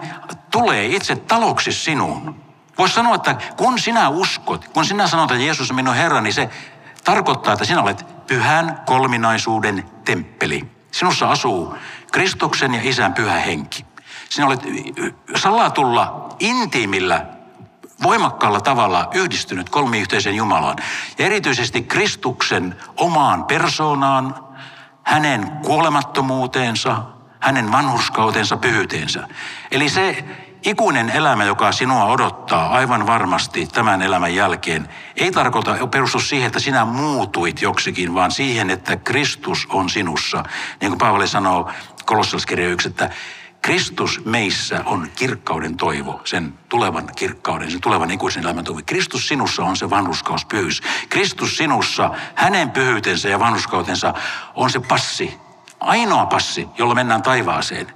tulee 0.51 0.87
itse 0.87 1.17
taloksi 1.17 1.73
sinuun. 1.73 2.43
Voisi 2.79 2.95
sanoa, 2.95 3.15
että 3.15 3.37
kun 3.57 3.79
sinä 3.79 4.09
uskot, 4.09 4.69
kun 4.69 4.85
sinä 4.85 5.07
sanot, 5.07 5.31
että 5.31 5.45
Jeesus 5.45 5.71
on 5.71 5.77
minun 5.77 5.95
Herra, 5.95 6.21
niin 6.21 6.35
se 6.35 6.51
tarkoittaa, 7.05 7.53
että 7.53 7.65
sinä 7.65 7.83
olet 7.83 8.27
pyhän 8.27 8.83
kolminaisuuden 8.87 9.85
temppeli. 10.05 10.65
Sinussa 10.91 11.31
asuu 11.31 11.75
Kristuksen 12.13 12.75
ja 12.75 12.81
Isän 12.83 13.15
pyhä 13.15 13.39
henki. 13.39 13.88
Sinä 14.29 14.47
olet 14.47 14.61
salatulla, 15.37 16.29
intiimillä 16.39 17.27
voimakkaalla 18.03 18.61
tavalla 18.61 19.09
yhdistynyt 19.15 19.69
kolmiyhteisen 19.71 20.35
Jumalaan. 20.35 20.77
Ja 21.19 21.27
erityisesti 21.27 21.83
Kristuksen 21.83 22.77
omaan 22.97 23.45
persoonaan, 23.45 24.35
hänen 25.03 25.51
kuolemattomuuteensa, 25.65 27.03
hänen 27.41 27.73
vanhurskautensa, 27.73 28.57
pyhyyteensä. 28.57 29.29
Eli 29.71 29.89
se 29.89 30.25
ikuinen 30.63 31.11
elämä, 31.11 31.45
joka 31.45 31.73
sinua 31.73 32.05
odottaa 32.05 32.69
aivan 32.69 33.07
varmasti 33.07 33.67
tämän 33.67 34.03
elämän 34.03 34.35
jälkeen, 34.35 34.89
ei 35.17 35.33
tarkoita 35.33 35.87
perustu 35.91 36.21
siihen, 36.21 36.47
että 36.47 36.61
sinä 36.61 36.85
muutuit 36.85 37.63
joksikin, 37.63 38.15
vaan 38.15 38.31
siihen, 38.31 38.71
että 38.71 38.97
Kristus 38.97 39.67
on 39.71 39.91
sinussa. 39.91 40.43
Niin 40.81 40.91
kuin 40.91 40.99
Paavali 40.99 41.29
sanoo 41.29 41.71
kolossalskirja 42.05 42.69
1, 42.69 42.89
että 42.89 43.11
Kristus 43.69 44.25
meissä 44.25 44.83
on 44.85 45.11
kirkkauden 45.17 45.77
toivo, 45.77 46.21
sen 46.25 46.59
tulevan 46.69 47.11
kirkkauden, 47.17 47.71
sen 47.71 47.81
tulevan 47.81 48.11
ikuisen 48.11 48.43
elämän 48.43 48.65
toivo. 48.65 48.81
Kristus 48.87 49.29
sinussa 49.29 49.65
on 49.65 49.77
se 49.77 49.91
vanhuskauspyhyys. 49.91 50.83
Kristus 51.09 51.57
sinussa, 51.57 52.11
hänen 52.35 52.71
pyhyytensä 52.71 53.29
ja 53.29 53.39
vanhuskautensa 53.39 54.15
on 54.55 54.71
se 54.71 54.81
passi, 54.81 55.39
ainoa 55.81 56.27
passi, 56.27 56.69
jolla 56.79 56.95
mennään 56.95 57.23
taivaaseen. 57.23 57.87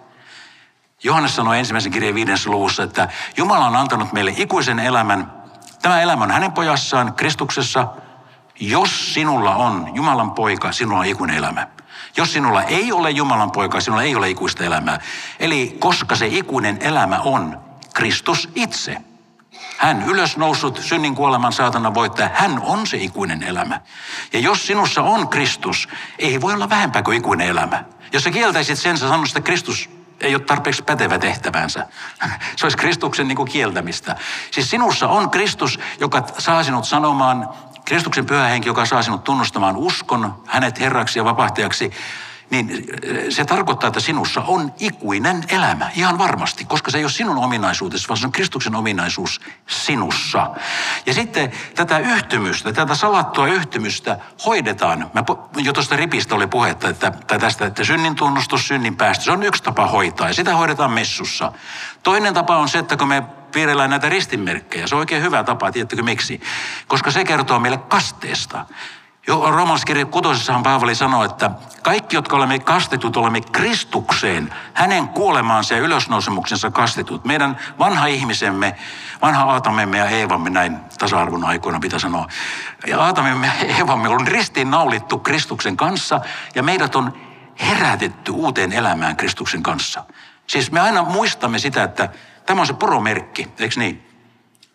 Johannes 1.03 1.37
sanoi 1.37 1.59
ensimmäisen 1.59 1.93
kirjeen 1.93 2.15
viidessä 2.15 2.51
luvussa, 2.51 2.83
että 2.83 3.09
Jumala 3.37 3.67
on 3.67 3.77
antanut 3.77 4.13
meille 4.13 4.35
ikuisen 4.37 4.79
elämän. 4.79 5.33
Tämä 5.83 6.01
elämä 6.01 6.25
on 6.25 6.31
hänen 6.31 6.53
pojassaan, 6.53 7.15
Kristuksessa. 7.15 7.89
Jos 8.61 9.15
sinulla 9.15 9.55
on 9.57 9.91
Jumalan 9.95 10.31
poika, 10.31 10.73
sinulla 10.73 10.99
on 10.99 11.07
ikuinen 11.07 11.37
elämä. 11.37 11.67
Jos 12.17 12.33
sinulla 12.33 12.63
ei 12.63 12.93
ole 12.93 13.11
Jumalan 13.11 13.53
poika, 13.53 13.81
sinulla 13.81 14.03
ei 14.03 14.17
ole 14.17 14.31
ikuista 14.31 14.65
elämää. 14.65 15.01
Eli 15.41 15.77
koska 15.79 16.17
se 16.17 16.27
ikuinen 16.27 16.79
elämä 16.81 17.19
on 17.19 17.61
Kristus 17.95 18.49
itse. 18.55 18.97
Hän 19.77 20.03
ylösnoussut 20.03 20.79
synnin 20.83 21.15
kuoleman 21.15 21.53
saatana 21.53 21.95
voittaja, 21.95 22.31
hän 22.35 22.61
on 22.63 22.87
se 22.87 22.97
ikuinen 22.97 23.43
elämä. 23.43 23.81
Ja 24.33 24.39
jos 24.39 24.67
sinussa 24.67 25.03
on 25.03 25.29
Kristus, 25.29 25.89
ei 26.19 26.41
voi 26.41 26.55
olla 26.55 26.69
vähempää 26.69 27.03
kuin 27.03 27.19
ikuinen 27.19 27.49
elämä. 27.49 27.85
Jos 28.13 28.25
sä 28.25 28.31
kieltäisit 28.31 28.79
sen, 28.79 28.99
sä 28.99 29.09
sanoisit, 29.09 29.37
että 29.37 29.47
Kristus 29.47 29.91
ei 30.21 30.35
ole 30.35 30.43
tarpeeksi 30.43 30.83
pätevä 30.83 31.19
tehtävänsä. 31.19 31.87
Se 32.57 32.67
olisi 32.67 32.79
Kristuksen 32.79 33.29
niin 33.29 33.37
kuin 33.37 33.51
kieltämistä. 33.51 34.17
Siis 34.51 34.71
sinussa 34.71 35.09
on 35.09 35.31
Kristus, 35.31 35.81
joka 36.01 36.25
saa 36.39 36.65
sinut 36.65 36.85
sanomaan 36.85 37.49
Kristuksen 37.85 38.27
pyhä 38.27 38.47
henki, 38.47 38.69
joka 38.69 38.87
saa 38.87 39.03
sinut 39.03 39.25
tunnustamaan 39.25 39.77
uskon, 39.77 40.43
hänet 40.47 40.81
herraksi 40.81 41.19
ja 41.19 41.25
vapahtajaksi, 41.25 41.91
niin 42.53 42.85
se 43.29 43.45
tarkoittaa, 43.45 43.89
että 43.89 44.01
sinussa 44.01 44.41
on 44.41 44.73
ikuinen 44.79 45.45
elämä, 45.49 45.91
ihan 45.97 46.19
varmasti, 46.19 46.65
koska 46.65 46.91
se 46.91 46.99
ei 46.99 47.05
ole 47.05 47.11
sinun 47.11 47.39
ominaisuutesi, 47.39 48.09
vaan 48.09 48.17
se 48.17 48.27
on 48.27 48.33
Kristuksen 48.33 48.75
ominaisuus 48.75 49.41
sinussa. 49.67 50.51
Ja 51.07 51.15
sitten 51.15 51.53
tätä 51.75 51.99
yhtymystä, 51.99 52.73
tätä 52.73 52.95
salattua 52.95 53.47
yhtymystä 53.47 54.19
hoidetaan. 54.47 55.11
Mä 55.15 55.25
jo 55.57 55.73
tuosta 55.73 55.97
ripistä 55.97 56.35
oli 56.35 56.47
puhetta, 56.47 56.89
että, 56.89 57.11
tai 57.11 57.39
tästä, 57.39 57.67
että 57.67 57.85
synnin 57.85 58.15
tunnustus, 58.15 58.69
synnin 58.69 58.97
päästö, 58.97 59.25
se 59.25 59.33
on 59.33 59.43
yksi 59.43 59.63
tapa 59.63 59.87
hoitaa 59.87 60.29
ja 60.29 60.35
sitä 60.35 60.57
hoidetaan 60.57 60.93
messussa. 60.93 61.53
Toinen 62.03 62.35
tapa 62.35 62.57
on 62.57 62.69
se, 62.69 62.79
että 62.79 62.97
kun 62.97 63.09
me 63.09 63.23
piirrellään 63.53 63.91
näitä 63.91 64.09
ristinmerkkejä. 64.09 64.87
Se 64.87 64.95
on 64.95 64.99
oikein 64.99 65.23
hyvä 65.23 65.45
tapa, 65.45 65.73
tiedättekö 65.73 66.03
miksi? 66.03 66.41
Koska 66.89 67.11
se 67.11 67.25
kertoo 67.25 67.59
meille 67.59 67.79
kasteesta. 67.79 68.67
Jo 69.27 69.51
romalaiskirja 69.51 70.07
kutosessahan 70.07 70.63
Paavali 70.63 70.95
sanoi, 70.95 71.27
että 71.27 71.51
kaikki, 71.83 72.17
jotka 72.17 72.37
olemme 72.37 72.59
kastetut, 72.59 73.17
olemme 73.17 73.41
Kristukseen, 73.41 74.55
hänen 74.75 75.09
kuolemaansa 75.09 75.75
ja 75.75 75.81
ylösnousemuksensa 75.81 76.71
kastetut. 76.71 77.25
Meidän 77.25 77.57
vanha 77.79 78.07
ihmisemme, 78.07 78.75
vanha 79.23 79.45
Aatamemme 79.45 79.99
ja 79.99 80.07
Eevamme, 80.07 80.51
näin 80.51 80.77
tasa-arvon 80.99 81.45
aikoina 81.45 81.81
pitää 81.81 81.99
sanoa. 81.99 82.27
Ja 82.87 83.01
Aatamemme 83.01 83.47
ja 83.47 83.77
Eevamme 83.77 84.09
on 84.09 84.27
ristiin 84.27 84.71
naulittu 84.71 85.19
Kristuksen 85.19 85.77
kanssa 85.77 86.21
ja 86.55 86.63
meidät 86.63 86.97
on 86.97 87.13
herätetty 87.61 88.33
uuteen 88.33 88.73
elämään 88.73 89.17
Kristuksen 89.17 89.63
kanssa. 89.63 90.05
Siis 90.47 90.73
me 90.73 90.81
aina 90.81 91.03
muistamme 91.03 91.59
sitä, 91.59 91.83
että 91.83 92.09
Tämä 92.47 92.61
on 92.61 92.67
se 92.67 92.73
poromerkki, 92.73 93.49
eikö 93.59 93.81
niin? 93.81 94.13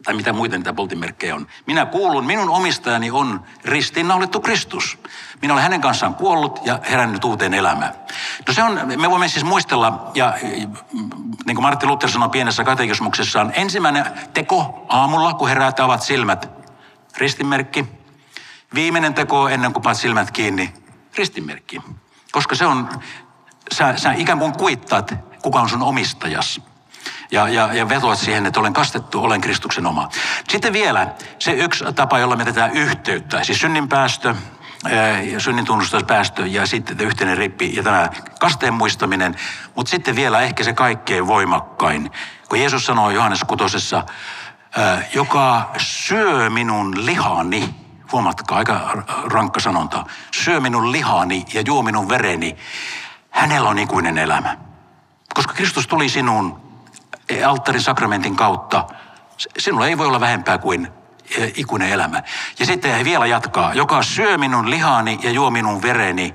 Tai 0.04 0.14
mitä 0.14 0.34
muita 0.34 0.58
niitä 0.58 0.74
poltimerkkejä 0.74 1.36
on. 1.36 1.48
Minä 1.66 1.86
kuulun, 1.86 2.26
minun 2.26 2.50
omistajani 2.50 3.12
on 3.12 3.44
ristiinnaulittu 3.66 4.40
Kristus. 4.40 4.98
Minä 5.42 5.54
olen 5.54 5.64
hänen 5.64 5.82
kanssaan 5.82 6.16
kuollut 6.16 6.60
ja 6.66 6.80
herännyt 6.90 7.24
uuteen 7.24 7.54
elämään. 7.54 7.94
No 8.48 8.54
se 8.54 8.64
on, 8.64 8.80
me 8.98 9.10
voimme 9.10 9.28
siis 9.28 9.46
muistella, 9.46 10.12
ja 10.16 10.34
niin 11.46 11.56
kuin 11.56 11.62
Martti 11.62 11.86
Luther 11.86 12.10
sanoi 12.10 12.30
pienessä 12.30 12.64
katekismuksessaan, 12.64 13.52
ensimmäinen 13.56 14.06
teko 14.34 14.86
aamulla, 14.90 15.34
kun 15.34 15.50
heräät 15.50 15.80
avat 15.80 16.02
silmät, 16.02 16.50
ristinmerkki. 17.18 17.86
Viimeinen 18.74 19.14
teko 19.14 19.50
ennen 19.50 19.74
kuin 19.74 19.84
paat 19.84 19.98
silmät 19.98 20.32
kiinni, 20.32 20.74
ristinmerkki. 21.16 21.82
Koska 22.32 22.56
se 22.56 22.66
on, 22.66 22.90
sä, 23.74 23.98
sä 23.98 24.12
ikään 24.12 24.40
kuin 24.40 24.54
kuittaat, 24.54 25.14
kuka 25.42 25.60
on 25.60 25.70
sun 25.70 25.84
omistajas 25.84 26.62
ja, 27.32 27.50
ja, 27.50 27.74
ja 27.74 27.90
vetoat 27.90 28.20
siihen, 28.20 28.46
että 28.46 28.60
olen 28.60 28.74
kastettu, 28.74 29.24
olen 29.24 29.42
Kristuksen 29.42 29.86
oma. 29.86 30.10
Sitten 30.50 30.74
vielä 30.74 31.08
se 31.40 31.52
yksi 31.52 31.84
tapa, 31.96 32.20
jolla 32.20 32.36
me 32.36 32.46
tätä 32.46 32.68
yhteyttä, 32.68 33.44
siis 33.44 33.62
synninpäästö, 33.62 34.36
synnin 35.38 35.66
tunnustuspäästö 35.66 36.48
ja 36.48 36.66
sitten 36.66 37.00
yhteinen 37.00 37.38
rippi 37.38 37.76
ja 37.76 37.84
tämä 37.84 38.10
kasteen 38.40 38.74
muistaminen. 38.74 39.36
Mutta 39.76 39.90
sitten 39.90 40.16
vielä 40.16 40.42
ehkä 40.42 40.64
se 40.64 40.74
kaikkein 40.74 41.28
voimakkain, 41.28 42.12
kun 42.50 42.60
Jeesus 42.60 42.86
sanoo 42.86 43.10
Johannes 43.10 43.44
kutosessa, 43.44 44.04
joka 45.14 45.72
syö 45.78 46.50
minun 46.50 47.06
lihani, 47.06 47.76
huomatkaa, 48.12 48.58
aika 48.58 49.04
rankka 49.24 49.60
sanonta, 49.60 50.06
syö 50.32 50.60
minun 50.60 50.92
lihani 50.92 51.46
ja 51.54 51.62
juo 51.66 51.82
minun 51.82 52.10
vereni, 52.10 52.58
hänellä 53.30 53.70
on 53.70 53.80
ikuinen 53.80 54.18
elämä. 54.18 54.58
Koska 55.34 55.54
Kristus 55.54 55.88
tuli 55.88 56.10
sinun 56.10 56.67
alttarin 57.46 57.82
sakramentin 57.82 58.36
kautta, 58.36 58.88
sinulla 59.58 59.88
ei 59.88 59.98
voi 59.98 60.08
olla 60.08 60.20
vähempää 60.20 60.58
kuin 60.58 60.88
e, 61.38 61.52
ikuinen 61.56 61.90
elämä. 61.90 62.24
Ja 62.60 62.66
sitten 62.66 62.92
hän 62.92 63.06
vielä 63.06 63.26
jatkaa, 63.26 63.74
joka 63.74 64.04
syö 64.04 64.38
minun 64.38 64.70
lihani 64.70 65.20
ja 65.24 65.32
juo 65.32 65.50
minun 65.50 65.82
vereni, 65.82 66.34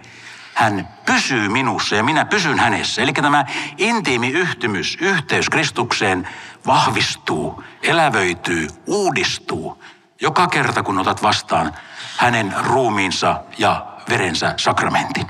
hän 0.54 0.88
pysyy 1.06 1.48
minussa 1.48 1.96
ja 1.96 2.02
minä 2.02 2.24
pysyn 2.24 2.58
hänessä. 2.58 3.02
Eli 3.02 3.12
tämä 3.12 3.44
intiimi 3.78 4.28
yhtymys, 4.28 4.98
yhteys 5.00 5.48
Kristukseen 5.48 6.28
vahvistuu, 6.66 7.64
elävöityy, 7.82 8.68
uudistuu 8.86 9.82
joka 10.20 10.48
kerta, 10.48 10.82
kun 10.82 10.98
otat 10.98 11.22
vastaan 11.22 11.74
hänen 12.16 12.54
ruumiinsa 12.64 13.40
ja 13.58 13.86
verensä 14.08 14.54
sakramentin. 14.56 15.26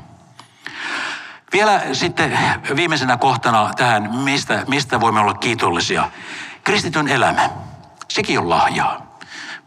Vielä 1.52 1.82
sitten 1.92 2.38
viimeisenä 2.76 3.16
kohtana 3.16 3.70
tähän, 3.76 4.16
mistä, 4.16 4.64
mistä 4.68 5.00
voimme 5.00 5.20
olla 5.20 5.34
kiitollisia. 5.34 6.10
Kristityn 6.64 7.08
elämä, 7.08 7.50
sekin 8.08 8.38
on 8.38 8.48
lahjaa. 8.48 9.12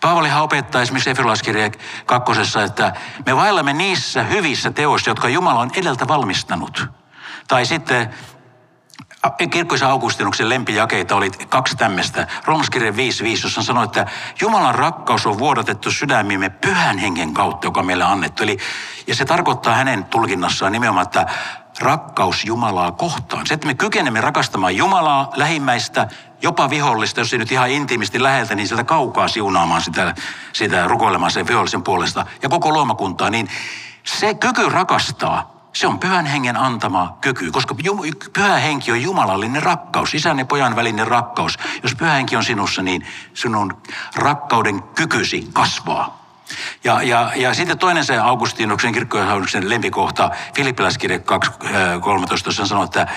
Paavalihan 0.01 0.44
opettaa 0.44 0.82
esimerkiksi 0.82 1.10
Efesolaiskirja 1.10 1.72
kakkosessa, 2.06 2.63
että 2.63 2.94
me 3.25 3.36
vaellamme 3.36 3.74
niissä 3.74 4.24
hyvissä 4.24 4.72
teoissa, 4.72 5.10
jotka 5.10 5.30
Jumala 5.30 5.60
on 5.60 5.72
edeltä 5.75 6.08
valmistanut. 6.08 6.88
Tai 7.48 7.65
sitten 7.65 8.13
Kirkkoisen 9.50 9.88
Augustinuksen 9.88 10.50
lempijakeita 10.50 11.15
oli 11.15 11.32
kaksi 11.50 11.77
tämmöistä. 11.77 12.27
Roomaskirja 12.46 12.92
5.5, 12.92 12.98
jossa 13.44 13.63
sanoi, 13.63 13.84
että 13.84 14.06
Jumalan 14.42 14.75
rakkaus 14.75 15.25
on 15.25 15.39
vuodatettu 15.39 15.92
sydämimme 15.92 16.50
pyhän 16.50 16.98
hengen 16.98 17.34
kautta, 17.34 17.68
joka 17.68 17.84
meille 17.84 18.06
on 18.06 18.12
annettu. 18.12 18.44
Eli, 18.44 18.58
ja 19.08 19.15
se 19.15 19.25
tarkoittaa 19.25 19.75
hänen 19.75 20.06
tulkinnassaan 20.06 20.72
nimenomaan, 20.72 21.06
että 21.06 21.25
rakkaus 21.79 22.46
Jumalaa 22.46 22.91
kohtaan. 22.91 23.48
Se, 23.48 23.53
että 23.53 23.67
me 23.67 23.74
kykenemme 23.74 24.22
rakastamaan 24.22 24.75
Jumalaa, 24.75 25.32
lähimmäistä, 25.36 26.08
jopa 26.41 26.70
vihollista, 26.70 27.20
jos 27.20 27.34
ei 27.34 27.39
nyt 27.39 27.51
ihan 27.51 27.70
intiimisti 27.70 28.24
läheltä, 28.24 28.55
niin 28.55 28.67
sieltä 28.67 28.84
kaukaa 28.84 29.27
siunaamaan 29.27 29.82
sitä, 29.82 30.15
sitä 30.53 30.88
rukoilemaan 30.88 31.32
sen 31.32 31.48
vihollisen 31.48 31.84
puolesta 31.84 32.25
ja 32.41 32.50
koko 32.50 32.72
luomakuntaa, 32.72 33.29
niin 33.29 33.50
se 34.03 34.34
kyky 34.34 34.70
rakastaa, 34.70 35.55
se 35.74 35.88
on 35.88 36.00
pyhän 36.00 36.25
hengen 36.25 36.58
antama 36.58 37.17
kyky, 37.22 37.51
koska 37.51 37.75
pyhä 38.34 38.58
henki 38.58 38.91
on 38.91 39.01
jumalallinen 39.01 39.63
rakkaus, 39.63 40.13
isän 40.13 40.39
ja 40.39 40.46
pojan 40.46 40.75
välinen 40.75 41.08
rakkaus. 41.08 41.60
Jos 41.84 41.96
pyhä 41.96 42.13
henki 42.13 42.36
on 42.36 42.44
sinussa, 42.44 42.82
niin 42.82 43.08
sinun 43.34 43.82
rakkauden 44.15 44.84
kykysi 44.84 45.50
kasvaa. 45.53 46.25
Ja, 46.84 47.02
ja, 47.02 47.32
ja 47.36 47.54
sitten 47.54 47.78
toinen 47.78 48.06
se 48.06 48.18
Augustinuksen 48.18 48.94
kirkkojen 48.94 49.70
lempikohta, 49.70 50.32
Filippiläiskirja 50.56 51.18
2.13, 51.18 51.24
jossa 52.46 52.66
sanoo, 52.66 52.84
että 52.84 53.08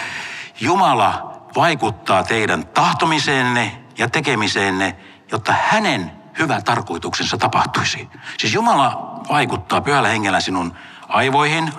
Jumala 0.61 1.41
vaikuttaa 1.57 2.25
teidän 2.25 2.67
tahtomiseenne 2.67 3.79
ja 3.99 4.09
tekemiseenne, 4.09 4.97
jotta 5.33 5.55
hänen 5.63 6.13
hyvä 6.39 6.61
tarkoituksensa 6.61 7.39
tapahtuisi. 7.39 8.09
Siis 8.39 8.55
Jumala 8.55 9.21
vaikuttaa 9.29 9.81
pyhällä 9.81 10.09
hengellä 10.09 10.41
sinun 10.41 10.75
aivoihin, 11.09 11.73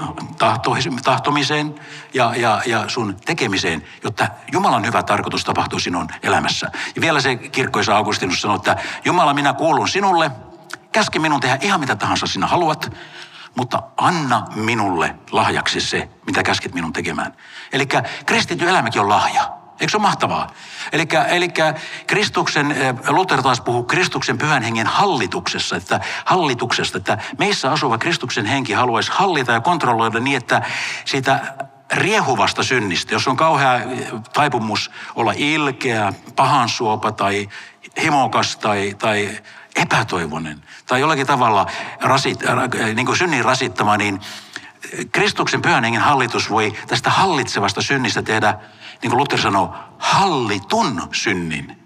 tahtomiseen 1.04 1.76
ja, 2.14 2.34
ja, 2.36 2.62
ja 2.66 2.90
sun 2.90 3.16
tekemiseen, 3.26 3.84
jotta 4.04 4.28
Jumalan 4.52 4.86
hyvä 4.86 5.04
tarkoitus 5.04 5.44
tapahtuu 5.44 5.80
sinun 5.80 6.08
elämässä. 6.24 6.72
Ja 6.96 7.02
vielä 7.02 7.22
se 7.22 7.36
kirkkoisa 7.36 7.98
Augustinus 7.98 8.42
sanoi, 8.42 8.56
että 8.56 8.78
Jumala, 9.06 9.34
minä 9.34 9.54
kuulun 9.54 9.90
sinulle, 9.90 10.32
käske 10.92 11.20
minun 11.20 11.40
tehdä 11.40 11.58
ihan 11.62 11.80
mitä 11.80 11.96
tahansa 11.96 12.28
sinä 12.28 12.48
haluat, 12.48 12.96
mutta 13.56 13.84
anna 13.98 14.46
minulle 14.56 15.16
lahjaksi 15.32 15.82
se, 15.82 16.10
mitä 16.26 16.44
käskit 16.44 16.74
minun 16.74 16.94
tekemään. 16.94 17.34
Eli 17.72 17.88
kristitty 18.26 18.70
elämäkin 18.70 19.02
on 19.02 19.10
lahja. 19.10 19.60
Eikö 19.80 19.92
se 19.92 19.98
ole 19.98 20.02
mahtavaa? 20.02 20.52
Eli 20.92 21.50
Kristuksen, 22.08 22.72
eh, 22.72 22.96
Luther 23.08 23.42
taas 23.42 23.62
puhuu 23.62 23.84
Kristuksen 23.84 24.38
pyhän 24.38 24.64
hengen 24.64 24.88
hallituksessa, 24.88 25.76
että 25.76 26.00
hallituksesta, 26.26 26.98
että 26.98 27.18
meissä 27.38 27.72
asuva 27.72 27.98
Kristuksen 27.98 28.46
henki 28.46 28.74
haluaisi 28.74 29.12
hallita 29.14 29.52
ja 29.52 29.62
kontrolloida 29.62 30.20
niin, 30.20 30.38
että 30.38 30.62
siitä 31.06 31.54
riehuvasta 31.94 32.64
synnistä, 32.64 33.14
jos 33.14 33.28
on 33.28 33.38
kauhea 33.38 33.76
eh, 33.76 34.12
taipumus 34.34 34.92
olla 35.16 35.34
ilkeä, 35.36 36.14
pahansuopa 36.36 37.12
tai 37.12 37.50
himokas 38.02 38.58
tai, 38.58 38.96
tai 39.00 39.40
epätoivonen 39.76 40.64
tai 40.86 41.00
jollakin 41.00 41.28
tavalla 41.28 41.66
rasit, 42.02 42.44
äh, 42.50 42.96
niin 42.96 43.06
kuin 43.06 43.18
synnin 43.18 43.46
rasittama, 43.46 43.98
niin 43.98 44.20
Kristuksen 45.12 45.62
pyhän 45.62 45.84
hengen 45.84 46.02
hallitus 46.02 46.50
voi 46.50 46.74
tästä 46.88 47.10
hallitsevasta 47.10 47.82
synnistä 47.82 48.22
tehdä, 48.22 48.54
niin 49.02 49.10
kuin 49.10 49.18
Luther 49.18 49.40
sanoo, 49.40 49.76
hallitun 50.00 51.02
synnin. 51.12 51.78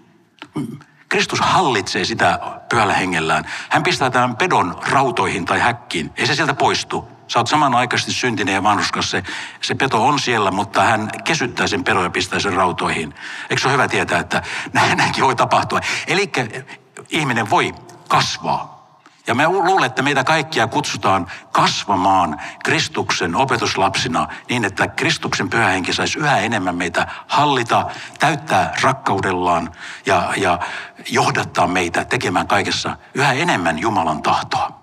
Kristus 1.08 1.40
hallitsee 1.40 2.04
sitä 2.04 2.38
pyhällä 2.68 2.94
hengellään. 2.94 3.44
Hän 3.68 3.82
pistää 3.82 4.10
tämän 4.10 4.36
pedon 4.36 4.80
rautoihin 4.88 5.44
tai 5.44 5.60
häkkiin. 5.60 6.10
Ei 6.16 6.26
se 6.26 6.34
sieltä 6.34 6.54
poistu. 6.54 7.08
Sä 7.28 7.38
oot 7.38 7.48
samanaikaisesti 7.48 8.12
syntinen 8.12 8.54
ja 8.54 8.62
vanhuskas. 8.62 9.10
Se, 9.10 9.22
se 9.60 9.74
peto 9.74 10.06
on 10.06 10.18
siellä, 10.18 10.50
mutta 10.50 10.82
hän 10.82 11.10
kesyttää 11.24 11.66
sen 11.66 11.84
pedon 11.84 12.04
ja 12.04 12.10
pistää 12.10 12.40
sen 12.40 12.52
rautoihin. 12.52 13.14
Eikö 13.50 13.62
se 13.62 13.68
ole 13.68 13.72
hyvä 13.72 13.88
tietää, 13.88 14.20
että 14.20 14.42
näinkin 14.96 15.24
voi 15.24 15.36
tapahtua? 15.36 15.80
Eli 16.06 16.30
ihminen 17.14 17.50
voi 17.50 17.74
kasvaa. 18.08 18.74
Ja 19.26 19.34
me 19.34 19.48
luulen, 19.48 19.86
että 19.86 20.02
meitä 20.02 20.24
kaikkia 20.24 20.66
kutsutaan 20.66 21.26
kasvamaan 21.52 22.40
Kristuksen 22.64 23.36
opetuslapsina 23.36 24.28
niin, 24.48 24.64
että 24.64 24.88
Kristuksen 24.88 25.50
pyhä 25.50 25.68
henki 25.68 25.92
saisi 25.92 26.18
yhä 26.18 26.38
enemmän 26.38 26.76
meitä 26.76 27.06
hallita, 27.26 27.86
täyttää 28.18 28.74
rakkaudellaan 28.82 29.72
ja, 30.06 30.32
ja 30.36 30.58
johdattaa 31.10 31.66
meitä 31.66 32.04
tekemään 32.04 32.46
kaikessa 32.46 32.96
yhä 33.14 33.32
enemmän 33.32 33.78
Jumalan 33.78 34.22
tahtoa. 34.22 34.80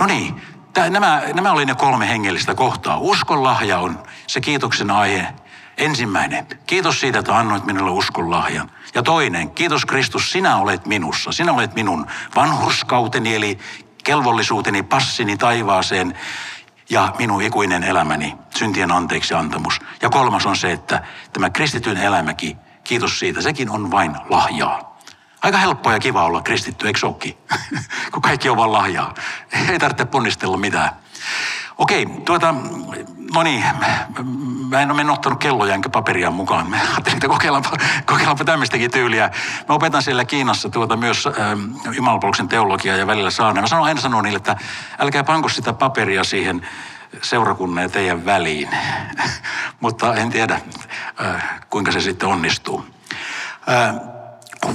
No 0.00 0.06
niin, 0.06 0.42
nämä, 0.90 1.22
nämä 1.34 1.52
oli 1.52 1.64
ne 1.64 1.74
kolme 1.74 2.08
hengellistä 2.08 2.54
kohtaa. 2.54 2.98
Uskon 2.98 3.42
lahja 3.42 3.78
on 3.78 4.02
se 4.26 4.40
kiitoksen 4.40 4.90
aihe. 4.90 5.34
Ensimmäinen, 5.80 6.46
kiitos 6.66 7.00
siitä, 7.00 7.18
että 7.18 7.38
annoit 7.38 7.64
minulle 7.64 7.90
uskon 7.90 8.30
lahjan. 8.30 8.70
Ja 8.94 9.02
toinen, 9.02 9.50
kiitos 9.50 9.86
Kristus, 9.86 10.32
sinä 10.32 10.56
olet 10.56 10.86
minussa. 10.86 11.32
Sinä 11.32 11.52
olet 11.52 11.74
minun 11.74 12.06
vanhurskauteni, 12.36 13.34
eli 13.34 13.58
kelvollisuuteni, 14.04 14.82
passini 14.82 15.36
taivaaseen 15.36 16.18
ja 16.90 17.14
minun 17.18 17.42
ikuinen 17.42 17.84
elämäni, 17.84 18.34
syntien 18.56 18.92
anteeksi 18.92 19.34
antamus. 19.34 19.80
Ja 20.02 20.10
kolmas 20.10 20.46
on 20.46 20.56
se, 20.56 20.72
että 20.72 21.02
tämä 21.32 21.50
kristityn 21.50 21.96
elämäkin, 21.96 22.56
kiitos 22.84 23.18
siitä, 23.18 23.42
sekin 23.42 23.70
on 23.70 23.90
vain 23.90 24.16
lahjaa. 24.28 24.98
Aika 25.42 25.58
helppoa 25.58 25.92
ja 25.92 25.98
kiva 25.98 26.24
olla 26.24 26.42
kristitty, 26.42 26.86
eikö 26.86 27.06
olekin? 27.06 27.36
Kun 28.12 28.22
kaikki 28.22 28.48
on 28.48 28.56
vain 28.56 28.72
lahjaa. 28.72 29.14
Ei 29.68 29.78
tarvitse 29.78 30.04
ponnistella 30.04 30.56
mitään. 30.56 30.90
Okei, 31.80 32.06
tuota, 32.06 32.54
no 33.34 33.42
niin, 33.42 33.64
mä 34.68 34.80
en 34.80 34.90
ole 34.90 35.12
ottanut 35.12 35.38
kelloja 35.38 35.74
enkä 35.74 35.88
paperia 35.88 36.30
mukaan. 36.30 36.70
Mä 36.70 36.76
ajattelin, 36.76 37.16
että 37.16 37.28
kokeillaanpa, 37.28 37.70
kokeillaanpa 38.04 38.44
tämmöistäkin 38.44 38.90
tyyliä. 38.90 39.30
Mä 39.68 39.74
opetan 39.74 40.02
siellä 40.02 40.24
Kiinassa 40.24 40.68
tuota 40.68 40.96
myös 40.96 41.26
äh, 41.26 41.34
jumalapalveluksen 41.96 42.48
teologiaa 42.48 42.96
ja 42.96 43.06
välillä 43.06 43.30
saan. 43.30 43.60
Mä 43.60 43.66
sanon 43.66 43.84
aina 43.84 44.00
sanon 44.00 44.24
niille, 44.24 44.36
että 44.36 44.56
älkää 44.98 45.24
panko 45.24 45.48
sitä 45.48 45.72
paperia 45.72 46.24
siihen 46.24 46.66
seurakunnan 47.22 47.82
ja 47.82 47.88
teidän 47.88 48.24
väliin. 48.24 48.68
Mutta 49.80 50.14
en 50.14 50.30
tiedä, 50.30 50.60
äh, 51.24 51.60
kuinka 51.70 51.92
se 51.92 52.00
sitten 52.00 52.28
onnistuu. 52.28 52.84
Äh, 53.68 53.94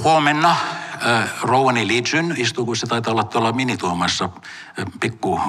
huomenna 0.03 0.49
äh, 0.51 1.29
Rowani 1.41 1.87
Legion 1.87 2.33
istuu, 2.37 2.65
kun 2.65 2.75
se 2.75 2.87
taitaa 2.87 3.11
olla 3.11 3.23
tuolla 3.23 3.51
minituomassa 3.51 4.25
äh, 4.25 4.85
pikku 4.99 5.41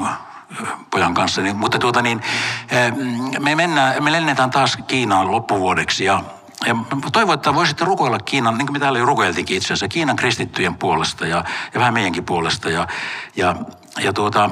pojan 0.91 1.15
kanssa. 1.15 1.43
Niin, 1.43 1.57
mutta 1.57 1.79
tuota 1.79 2.03
niin, 2.03 2.23
eh, 2.71 2.93
me, 3.41 3.55
mennään, 3.55 4.05
me 4.05 4.13
lennetään 4.13 4.51
taas 4.51 4.79
Kiinaan 4.87 5.31
loppuvuodeksi 5.31 6.05
ja 6.05 6.23
ja 6.67 6.77
toivon, 7.13 7.35
että 7.35 7.55
voisitte 7.55 7.85
rukoilla 7.85 8.19
Kiinan, 8.19 8.59
niin 8.59 8.67
kuin 8.67 8.73
me 8.73 8.79
täällä 8.79 8.99
jo 8.99 9.07
rukoiltiinkin 9.07 9.57
itse 9.57 9.67
asiassa, 9.67 9.89
Kiinan 9.89 10.17
kristittyjen 10.17 10.75
puolesta 10.75 11.27
ja, 11.27 11.45
ja 11.75 11.81
vähän 11.81 11.95
meidänkin 11.95 12.25
puolesta. 12.25 12.71
Ja, 12.71 12.89
ja, 13.37 13.57
ja 13.99 14.13
tuota, 14.13 14.51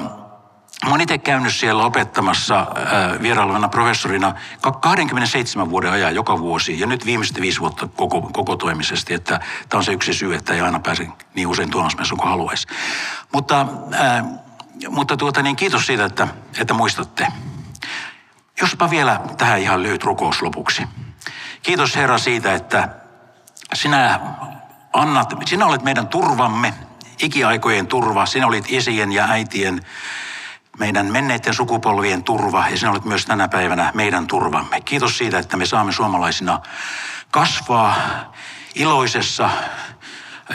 Mä 0.85 0.91
oon 0.91 1.01
itse 1.01 1.17
käynyt 1.17 1.55
siellä 1.55 1.85
opettamassa 1.85 2.59
äh, 2.59 3.21
vierailevana 3.21 3.67
professorina 3.67 4.33
27 4.81 5.69
vuoden 5.69 5.91
ajan 5.91 6.15
joka 6.15 6.39
vuosi 6.39 6.79
ja 6.79 6.87
nyt 6.87 7.05
viimeiset 7.05 7.41
viisi 7.41 7.59
vuotta 7.59 7.87
koko, 7.87 8.21
koko 8.21 8.55
toimisesti, 8.55 9.13
että 9.13 9.39
tämä 9.69 9.79
on 9.79 9.83
se 9.83 9.91
yksi 9.91 10.13
syy, 10.13 10.35
että 10.35 10.53
ei 10.53 10.61
aina 10.61 10.79
pääse 10.79 11.07
niin 11.35 11.47
usein 11.47 11.71
tuomasmessuun 11.71 12.19
kuin 12.19 12.29
haluaisi. 12.29 12.67
Mutta 13.33 13.67
äh, 13.93 14.25
mutta 14.89 15.17
tuota, 15.17 15.41
niin 15.41 15.55
kiitos 15.55 15.85
siitä, 15.85 16.05
että, 16.05 16.27
että 16.59 16.73
muistatte. 16.73 17.27
Jospa 18.61 18.89
vielä 18.89 19.21
tähän 19.37 19.59
ihan 19.59 19.83
lyhyt 19.83 20.03
rukous 20.03 20.41
lopuksi. 20.41 20.83
Kiitos 21.63 21.95
Herra 21.95 22.17
siitä, 22.17 22.53
että 22.53 22.89
sinä 23.73 24.19
annat, 24.93 25.33
sinä 25.45 25.65
olet 25.65 25.83
meidän 25.83 26.07
turvamme, 26.07 26.73
ikiaikojen 27.21 27.87
turva. 27.87 28.25
Sinä 28.25 28.47
olit 28.47 28.65
isien 28.67 29.11
ja 29.11 29.25
äitien, 29.29 29.81
meidän 30.77 31.11
menneiden 31.11 31.53
sukupolvien 31.53 32.23
turva 32.23 32.69
ja 32.69 32.77
sinä 32.77 32.91
olet 32.91 33.05
myös 33.05 33.25
tänä 33.25 33.47
päivänä 33.47 33.91
meidän 33.93 34.27
turvamme. 34.27 34.81
Kiitos 34.81 35.17
siitä, 35.17 35.39
että 35.39 35.57
me 35.57 35.65
saamme 35.65 35.91
suomalaisina 35.91 36.61
kasvaa 37.31 37.95
iloisessa, 38.75 39.49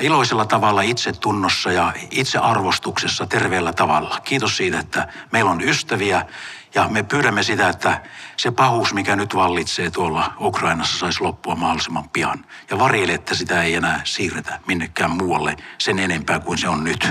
iloisella 0.01 0.45
tavalla 0.45 0.83
itsetunnossa 0.83 1.73
ja 1.73 1.93
itsearvostuksessa 2.11 3.27
terveellä 3.27 3.73
tavalla. 3.73 4.21
Kiitos 4.25 4.57
siitä, 4.57 4.79
että 4.79 5.09
meillä 5.33 5.51
on 5.51 5.61
ystäviä 5.61 6.27
ja 6.75 6.89
me 6.89 7.03
pyydämme 7.03 7.43
sitä, 7.43 7.69
että 7.69 8.03
se 8.37 8.51
pahuus, 8.51 8.95
mikä 8.95 9.17
nyt 9.17 9.35
vallitsee 9.35 9.91
tuolla 9.91 10.33
Ukrainassa, 10.41 10.99
saisi 10.99 11.21
loppua 11.21 11.55
mahdollisimman 11.55 12.09
pian. 12.09 12.45
Ja 12.71 12.79
varjele, 12.79 13.13
että 13.13 13.35
sitä 13.35 13.63
ei 13.63 13.75
enää 13.75 14.01
siirretä 14.05 14.61
minnekään 14.67 15.11
muualle 15.11 15.57
sen 15.79 15.99
enempää 15.99 16.41
kuin 16.41 16.59
se 16.59 16.69
on 16.69 16.85
nyt. 16.85 17.09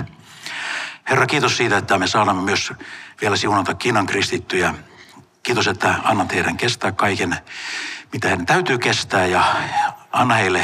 Herra, 1.10 1.28
kiitos 1.28 1.58
siitä, 1.58 1.78
että 1.78 1.98
me 1.98 2.08
saadaan 2.08 2.38
myös 2.38 2.74
vielä 3.22 3.36
siunata 3.36 3.74
Kiinan 3.74 4.06
kristittyjä. 4.06 4.74
Kiitos, 5.44 5.68
että 5.68 5.96
annat 6.04 6.34
heidän 6.34 6.58
kestää 6.58 6.92
kaiken, 6.92 7.36
mitä 8.14 8.28
heidän 8.28 8.46
täytyy 8.46 8.78
kestää 8.78 9.26
ja 9.26 9.44
anna 10.12 10.36
heille 10.36 10.64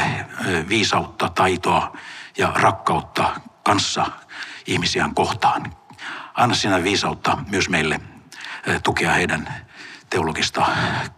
viisautta, 0.68 1.28
taitoa 1.28 1.96
ja 2.38 2.52
rakkautta 2.54 3.40
kanssa 3.62 4.06
ihmisiään 4.66 5.14
kohtaan. 5.14 5.72
Anna 6.34 6.54
sinä 6.54 6.82
viisautta 6.82 7.38
myös 7.50 7.68
meille 7.68 8.00
tukea 8.82 9.12
heidän 9.12 9.66
teologista 10.10 10.66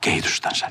kehitystänsä. 0.00 0.70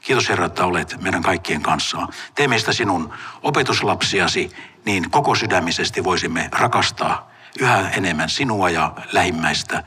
Kiitos 0.00 0.28
Herra, 0.28 0.46
että 0.46 0.64
olet 0.64 0.96
meidän 1.00 1.22
kaikkien 1.22 1.62
kanssa. 1.62 2.06
Tee 2.34 2.48
meistä 2.48 2.72
sinun 2.72 3.12
opetuslapsiasi, 3.42 4.50
niin 4.84 5.10
koko 5.10 5.34
sydämisesti 5.34 6.04
voisimme 6.04 6.48
rakastaa 6.52 7.30
yhä 7.60 7.90
enemmän 7.90 8.28
sinua 8.28 8.70
ja 8.70 8.92
lähimmäistä, 9.12 9.84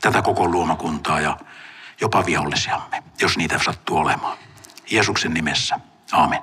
tätä 0.00 0.22
koko 0.22 0.48
luomakuntaa 0.48 1.20
ja 1.20 1.36
jopa 2.00 2.26
vihollisiamme, 2.26 3.02
jos 3.20 3.36
niitä 3.36 3.58
sattuu 3.64 3.96
olemaan. 3.96 4.38
Jeesuksen 4.90 5.34
nimessä. 5.34 5.91
Amen. 6.12 6.42